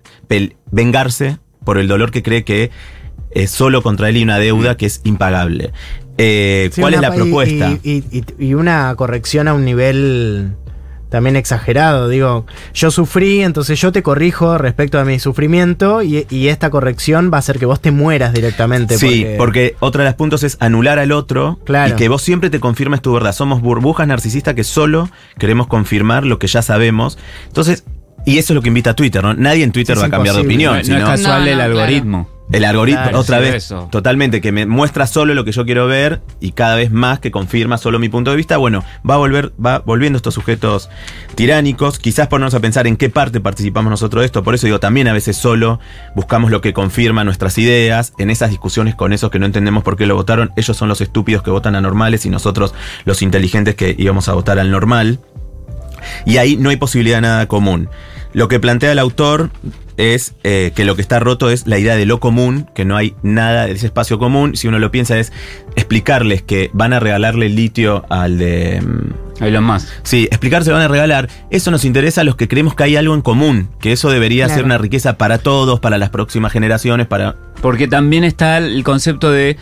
vengarse 0.70 1.38
por 1.64 1.78
el 1.78 1.88
dolor 1.88 2.10
que 2.10 2.22
cree 2.22 2.44
que 2.44 2.70
es 3.34 3.50
solo 3.50 3.82
contra 3.82 4.08
él 4.08 4.16
y 4.18 4.22
una 4.22 4.38
deuda 4.38 4.76
que 4.76 4.86
es 4.86 5.00
impagable. 5.04 5.72
Eh, 6.22 6.70
Sí, 6.72 6.80
¿Cuál 6.80 6.94
es 6.94 7.00
la 7.00 7.12
propuesta? 7.12 7.78
Y, 7.82 7.90
y- 8.12 8.24
y- 8.38 8.46
y 8.48 8.54
una 8.54 8.94
corrección 8.96 9.48
a 9.48 9.54
un 9.54 9.64
nivel 9.64 10.52
también 11.08 11.36
exagerado. 11.36 12.08
Digo, 12.08 12.46
yo 12.72 12.90
sufrí, 12.90 13.42
entonces 13.42 13.78
yo 13.78 13.92
te 13.92 14.02
corrijo 14.02 14.56
respecto 14.56 14.98
a 14.98 15.04
mi 15.04 15.18
sufrimiento 15.18 16.02
y, 16.02 16.26
y 16.30 16.48
esta 16.48 16.70
corrección 16.70 17.30
va 17.30 17.36
a 17.36 17.40
hacer 17.40 17.58
que 17.58 17.66
vos 17.66 17.80
te 17.80 17.90
mueras 17.90 18.32
directamente. 18.32 18.96
Sí, 18.96 19.26
porque... 19.36 19.76
otro 19.80 20.02
de 20.02 20.08
los 20.08 20.14
puntos 20.14 20.42
es 20.42 20.56
anular 20.60 20.98
al 20.98 21.12
otro 21.12 21.58
Claro. 21.64 21.92
y 21.92 21.96
que 21.96 22.08
vos 22.08 22.22
siempre 22.22 22.48
te 22.48 22.60
confirmes 22.60 23.02
tu 23.02 23.12
verdad. 23.12 23.32
Somos 23.34 23.60
burbujas 23.60 24.06
narcisistas 24.08 24.54
que 24.54 24.64
solo 24.64 25.10
queremos 25.38 25.66
confirmar 25.66 26.24
lo 26.24 26.38
que 26.38 26.46
ya 26.46 26.62
sabemos. 26.62 27.18
Entonces, 27.48 27.84
Y 28.24 28.38
eso 28.38 28.52
es 28.52 28.54
lo 28.54 28.62
que 28.62 28.68
invita 28.68 28.90
a 28.90 28.94
Twitter, 28.94 29.20
¿no? 29.22 29.34
Nadie 29.34 29.64
en 29.64 29.72
Twitter 29.72 29.98
va 29.98 30.06
a 30.06 30.08
cambiar 30.10 30.36
de 30.36 30.42
opinión. 30.42 30.74
no, 30.74 30.78
es 30.80 30.88
casual 30.88 31.40
No, 31.44 31.56
no, 31.56 31.62
el 31.64 31.72
claro. 31.72 32.28
El 32.52 32.64
algoritmo, 32.64 33.02
Claro, 33.02 33.20
otra 33.20 33.38
sí, 33.38 33.42
vez, 33.44 33.54
eso. 33.64 33.88
totalmente, 33.90 34.40
que 34.40 34.52
me 34.52 34.66
muestra 34.66 35.06
solo 35.06 35.34
lo 35.34 35.44
que 35.44 35.52
yo 35.52 35.64
quiero 35.64 35.86
ver 35.86 36.20
y 36.40 36.52
cada 36.52 36.76
vez 36.76 36.90
más 36.90 37.18
que 37.18 37.30
confirma 37.30 37.78
solo 37.78 37.98
mi 37.98 38.08
punto 38.08 38.30
de 38.30 38.36
vista. 38.36 38.56
Bueno, 38.58 38.84
va 39.08 39.14
a 39.14 39.16
volver, 39.18 39.52
va 39.64 39.78
volviendo 39.80 40.16
estos 40.18 40.34
sujetos 40.34 40.88
tiránicos. 41.34 41.98
Quizás 41.98 42.28
ponernos 42.28 42.54
a 42.54 42.60
pensar 42.60 42.86
en 42.86 42.96
qué 42.96 43.08
parte 43.10 43.40
participamos 43.40 43.90
nosotros 43.90 44.22
de 44.22 44.26
esto. 44.26 44.42
Por 44.42 44.54
eso 44.54 44.66
digo, 44.66 44.80
también 44.80 45.08
a 45.08 45.12
veces 45.12 45.36
solo 45.36 45.80
buscamos 46.14 46.50
lo 46.50 46.60
que 46.60 46.72
confirma 46.72 47.24
nuestras 47.24 47.56
ideas. 47.58 48.12
En 48.18 48.30
esas 48.30 48.50
discusiones 48.50 48.94
con 48.94 49.12
esos 49.12 49.30
que 49.30 49.38
no 49.38 49.46
entendemos 49.46 49.82
por 49.82 49.96
qué 49.96 50.06
lo 50.06 50.14
votaron, 50.14 50.52
ellos 50.56 50.76
son 50.76 50.88
los 50.88 51.00
estúpidos 51.00 51.42
que 51.42 51.50
votan 51.50 51.74
a 51.74 51.80
normales 51.80 52.26
y 52.26 52.30
nosotros 52.30 52.74
los 53.04 53.22
inteligentes 53.22 53.74
que 53.74 53.94
íbamos 53.98 54.28
a 54.28 54.34
votar 54.34 54.58
al 54.58 54.70
normal. 54.70 55.20
Y 56.26 56.36
ahí 56.38 56.56
no 56.56 56.70
hay 56.70 56.76
posibilidad 56.76 57.18
de 57.18 57.22
nada 57.22 57.46
común. 57.46 57.88
Lo 58.32 58.48
que 58.48 58.60
plantea 58.60 58.92
el 58.92 58.98
autor 58.98 59.50
es 59.98 60.34
eh, 60.42 60.72
que 60.74 60.84
lo 60.86 60.96
que 60.96 61.02
está 61.02 61.20
roto 61.20 61.50
es 61.50 61.66
la 61.66 61.78
idea 61.78 61.96
de 61.96 62.06
lo 62.06 62.18
común, 62.18 62.66
que 62.74 62.84
no 62.84 62.96
hay 62.96 63.14
nada 63.22 63.66
de 63.66 63.72
ese 63.72 63.86
espacio 63.86 64.18
común. 64.18 64.56
Si 64.56 64.66
uno 64.68 64.78
lo 64.78 64.90
piensa 64.90 65.18
es 65.18 65.32
explicarles 65.76 66.42
que 66.42 66.70
van 66.72 66.92
a 66.92 67.00
regalarle 67.00 67.46
el 67.46 67.54
litio 67.56 68.04
al 68.08 68.38
de... 68.38 68.80
mm, 68.80 69.42
Ahí 69.42 69.50
lo 69.50 69.60
más. 69.60 69.88
Sí, 70.02 70.24
explicar 70.30 70.62
se 70.64 70.70
lo 70.70 70.76
van 70.76 70.84
a 70.84 70.88
regalar. 70.88 71.28
Eso 71.50 71.70
nos 71.70 71.84
interesa 71.84 72.20
a 72.20 72.24
los 72.24 72.36
que 72.36 72.48
creemos 72.48 72.74
que 72.74 72.84
hay 72.84 72.96
algo 72.96 73.14
en 73.14 73.22
común, 73.22 73.68
que 73.80 73.92
eso 73.92 74.10
debería 74.10 74.44
Claro. 74.46 74.58
ser 74.58 74.64
una 74.64 74.78
riqueza 74.78 75.18
para 75.18 75.38
todos, 75.38 75.80
para 75.80 75.98
las 75.98 76.10
próximas 76.10 76.52
generaciones, 76.52 77.06
para... 77.06 77.36
Porque 77.60 77.86
también 77.88 78.24
está 78.24 78.58
el 78.58 78.82
concepto 78.84 79.30
de. 79.30 79.56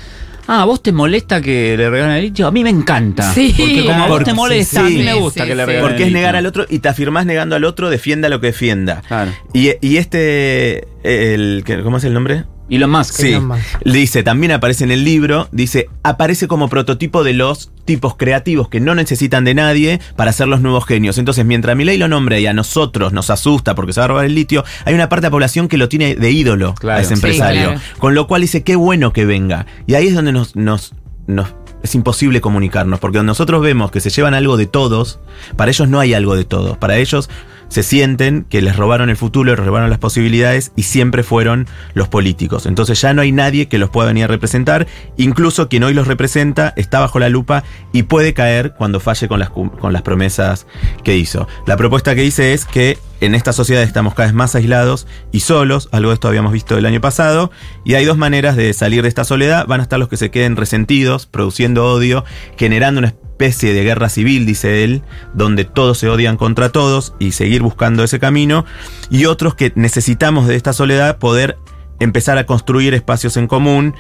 Ah, 0.53 0.63
¿a 0.63 0.65
vos 0.65 0.83
te 0.83 0.91
molesta 0.91 1.41
que 1.41 1.77
le 1.77 1.89
regalen 1.89 2.17
el 2.17 2.23
litio? 2.25 2.49
A 2.49 2.51
mí 2.51 2.65
me 2.65 2.71
encanta. 2.71 3.33
Sí. 3.33 3.55
Porque 3.57 3.85
como 3.85 4.03
a 4.03 4.09
vos 4.09 4.25
te 4.25 4.35
molesta, 4.35 4.81
a 4.81 4.83
mí 4.83 4.97
sí, 4.97 5.03
me 5.05 5.15
gusta 5.15 5.45
sí, 5.45 5.49
que 5.49 5.55
le 5.55 5.63
sí. 5.63 5.67
regalen 5.67 5.89
Porque 5.89 6.03
el 6.03 6.09
es 6.09 6.13
negar 6.13 6.33
litio. 6.35 6.39
al 6.41 6.47
otro 6.47 6.67
y 6.69 6.81
te 6.81 6.89
afirmás 6.89 7.25
negando 7.25 7.55
al 7.55 7.63
otro, 7.65 7.89
defienda 7.89 8.29
lo 8.29 8.41
que 8.41 8.49
defienda. 8.49 9.01
Claro. 9.07 9.31
Y, 9.53 9.71
y 9.81 9.99
este, 9.99 10.89
el, 11.05 11.63
¿cómo 11.85 11.99
es 11.99 12.05
el 12.05 12.15
nombre? 12.15 12.47
Y 12.71 12.79
lo 12.79 12.89
más. 12.89 13.09
Sí, 13.09 13.33
Elon 13.33 13.49
Musk. 13.49 13.63
dice, 13.85 14.23
también 14.23 14.53
aparece 14.53 14.85
en 14.85 14.93
el 14.93 15.05
libro, 15.05 15.49
dice, 15.53 15.91
aparece 16.05 16.47
como 16.49 16.69
prototipo 16.69 17.25
de 17.25 17.35
los 17.35 17.73
tipos 17.85 18.15
creativos 18.17 18.69
que 18.69 18.79
no 18.81 18.95
necesitan 18.95 19.45
de 19.45 19.55
nadie 19.55 20.01
para 20.17 20.33
ser 20.33 20.47
los 20.49 20.61
nuevos 20.61 20.87
genios. 20.87 21.19
Entonces, 21.19 21.45
mientras 21.45 21.77
Milei 21.77 21.99
lo 21.99 22.07
nombra 22.09 22.39
y 22.39 22.47
a 22.47 22.53
nosotros 22.55 23.13
nos 23.13 23.29
asusta 23.29 23.75
porque 23.75 23.93
se 23.93 24.01
va 24.01 24.05
a 24.05 24.09
robar 24.09 24.25
el 24.25 24.35
litio, 24.37 24.65
hay 24.85 24.95
una 24.95 25.09
parte 25.09 25.23
de 25.23 25.27
la 25.27 25.33
población 25.33 25.67
que 25.69 25.77
lo 25.77 25.89
tiene 25.89 26.15
de 26.15 26.31
ídolo 26.31 26.75
Claro. 26.77 26.99
a 26.99 27.03
ese 27.03 27.09
Sí, 27.09 27.15
empresario. 27.15 27.65
claro. 27.65 27.81
Con 27.99 28.15
lo 28.15 28.27
cual 28.29 28.43
dice, 28.43 28.63
qué 28.63 28.77
bueno 28.77 29.13
que 29.13 29.25
venga. 29.27 29.67
Y 29.89 29.95
ahí 29.95 30.07
es 30.07 30.15
donde 30.15 30.31
nos, 30.33 30.55
nos, 30.55 30.95
nos- 31.27 31.53
es 31.83 31.95
imposible 31.95 32.41
comunicarnos, 32.41 33.01
porque 33.01 33.17
donde 33.19 33.31
nosotros 33.31 33.63
vemos 33.63 33.91
que 33.91 34.01
se 34.01 34.11
llevan 34.11 34.35
algo 34.35 34.57
de 34.57 34.67
todos, 34.67 35.19
para 35.57 35.71
ellos 35.73 35.89
no 35.89 35.99
hay 35.99 36.15
algo 36.15 36.37
de 36.37 36.45
todos. 36.45 36.77
Para 36.79 36.99
ellos 36.99 37.29
se 37.71 37.83
sienten 37.83 38.45
que 38.45 38.61
les 38.61 38.77
robaron 38.77 39.09
el 39.09 39.17
futuro, 39.17 39.55
les 39.55 39.65
robaron 39.65 39.89
las 39.89 39.99
posibilidades 39.99 40.73
y 40.77 40.83
siempre 40.83 41.23
fueron 41.23 41.67
los 41.95 42.09
políticos. 42.09 42.67
Entonces 42.67 43.01
ya 43.01 43.15
no 43.15 43.23
hay 43.23 43.33
nadie 43.33 43.69
que 43.69 43.79
los 43.79 43.89
pueda 43.89 44.09
venir 44.09 44.25
a 44.25 44.27
representar. 44.27 44.87
Incluso 45.17 45.69
quien 45.69 45.85
hoy 45.85 45.95
los 45.95 46.07
representa 46.07 46.75
está 46.77 47.01
bajo 47.01 47.19
la 47.19 47.29
lupa 47.29 47.65
y 47.93 48.03
puede 48.03 48.35
caer 48.35 48.75
cuando 48.77 49.01
falle 49.01 49.29
con 49.29 49.41
las, 49.41 49.51
con 49.51 49.93
las 49.93 50.03
promesas 50.03 50.67
que 51.05 51.17
hizo. 51.17 51.49
La 51.67 51.77
propuesta 51.77 52.15
que 52.15 52.25
hice 52.25 52.53
es 52.53 52.67
que 52.67 52.99
en 53.21 53.35
esta 53.35 53.53
sociedad 53.53 53.83
estamos 53.83 54.15
cada 54.15 54.29
vez 54.29 54.35
más 54.35 54.55
aislados 54.55 55.07
y 55.31 55.41
solos, 55.41 55.89
algo 55.93 56.11
de 56.11 56.15
esto 56.15 56.29
habíamos 56.29 56.53
visto 56.53 56.77
el 56.77 56.87
año 56.87 57.01
pasado, 57.01 57.51
y 57.85 57.95
hay 57.95 58.05
dos 58.05 58.17
maneras 58.17 58.57
de 58.57 58.73
salir 58.73 59.03
de 59.03 59.09
esta 59.09 59.25
soledad. 59.25 59.67
Van 59.67 59.81
a 59.81 59.83
estar 59.85 59.99
los 59.99 60.09
que 60.09 60.17
se 60.17 60.31
queden 60.31 60.57
resentidos, 60.57 61.27
produciendo 61.27 61.87
odio, 61.87 62.25
generando 62.57 62.99
una 62.99 63.15
especie 63.41 63.73
de 63.73 63.83
guerra 63.85 64.11
civil, 64.11 64.45
dice 64.45 64.85
él, 64.85 65.03
donde 65.33 65.65
todos 65.65 65.97
se 65.97 66.11
odian 66.11 66.37
contra 66.37 66.69
todos 66.69 67.15
y 67.19 67.33
seguir 67.33 67.63
buscando 67.63 68.05
ese 68.05 68.21
camino, 68.21 68.67
y 69.09 69.25
otros 69.25 69.55
que 69.55 69.73
necesitamos 69.77 70.47
de 70.47 70.57
esta 70.57 70.75
soledad 70.75 71.19
poder 71.19 71.57
empezar 72.01 72.37
a 72.37 72.45
construir 72.45 72.93
espacios 72.93 73.39
en 73.39 73.47
común 73.47 73.95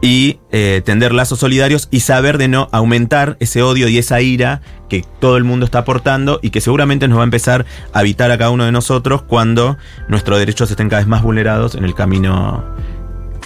y 0.00 0.38
eh, 0.52 0.80
tender 0.84 1.12
lazos 1.12 1.40
solidarios 1.40 1.88
y 1.90 2.00
saber 2.00 2.38
de 2.38 2.48
no 2.48 2.68
aumentar 2.72 3.36
ese 3.40 3.62
odio 3.62 3.88
y 3.88 3.98
esa 3.98 4.20
ira 4.22 4.62
que 4.88 5.04
todo 5.20 5.36
el 5.36 5.44
mundo 5.44 5.66
está 5.66 5.80
aportando 5.80 6.38
y 6.40 6.50
que 6.50 6.60
seguramente 6.60 7.08
nos 7.08 7.18
va 7.18 7.22
a 7.22 7.24
empezar 7.24 7.66
a 7.92 7.98
habitar 7.98 8.30
a 8.30 8.38
cada 8.38 8.50
uno 8.50 8.64
de 8.64 8.72
nosotros 8.72 9.22
cuando 9.22 9.76
nuestros 10.08 10.38
derechos 10.38 10.70
estén 10.70 10.88
cada 10.88 11.00
vez 11.00 11.08
más 11.08 11.22
vulnerados 11.22 11.74
en 11.74 11.84
el 11.84 11.94
camino 11.94 12.64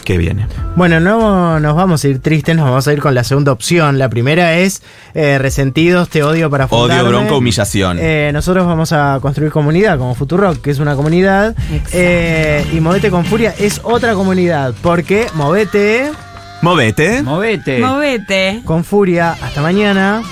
que 0.04 0.18
viene. 0.18 0.46
Bueno, 0.76 1.00
no 1.00 1.60
nos 1.60 1.76
vamos 1.76 2.04
a 2.04 2.08
ir 2.08 2.20
tristes, 2.20 2.56
nos 2.56 2.66
vamos 2.66 2.86
a 2.88 2.92
ir 2.92 3.00
con 3.00 3.14
la 3.14 3.24
segunda 3.24 3.52
opción. 3.52 3.98
La 3.98 4.08
primera 4.08 4.58
es 4.58 4.82
eh, 5.14 5.38
resentidos, 5.38 6.08
te 6.08 6.22
odio 6.22 6.50
para 6.50 6.68
fundarme. 6.68 7.02
Odio, 7.02 7.18
bronca, 7.18 7.34
humillación. 7.34 7.98
Eh, 8.00 8.30
nosotros 8.32 8.66
vamos 8.66 8.92
a 8.92 9.18
construir 9.20 9.50
comunidad 9.50 9.98
como 9.98 10.14
Futurock, 10.14 10.60
que 10.60 10.70
es 10.70 10.78
una 10.78 10.96
comunidad. 10.96 11.54
Eh, 11.92 12.66
y 12.72 12.80
Movete 12.80 13.10
con 13.10 13.24
Furia 13.24 13.54
es 13.58 13.80
otra 13.84 14.14
comunidad, 14.14 14.74
porque 14.82 15.26
Movete 15.34 16.10
Movete. 16.62 17.24
Movete. 17.24 17.80
Movete. 17.80 18.62
con 18.64 18.84
Furia. 18.84 19.32
Hasta 19.42 19.62
mañana. 19.62 20.22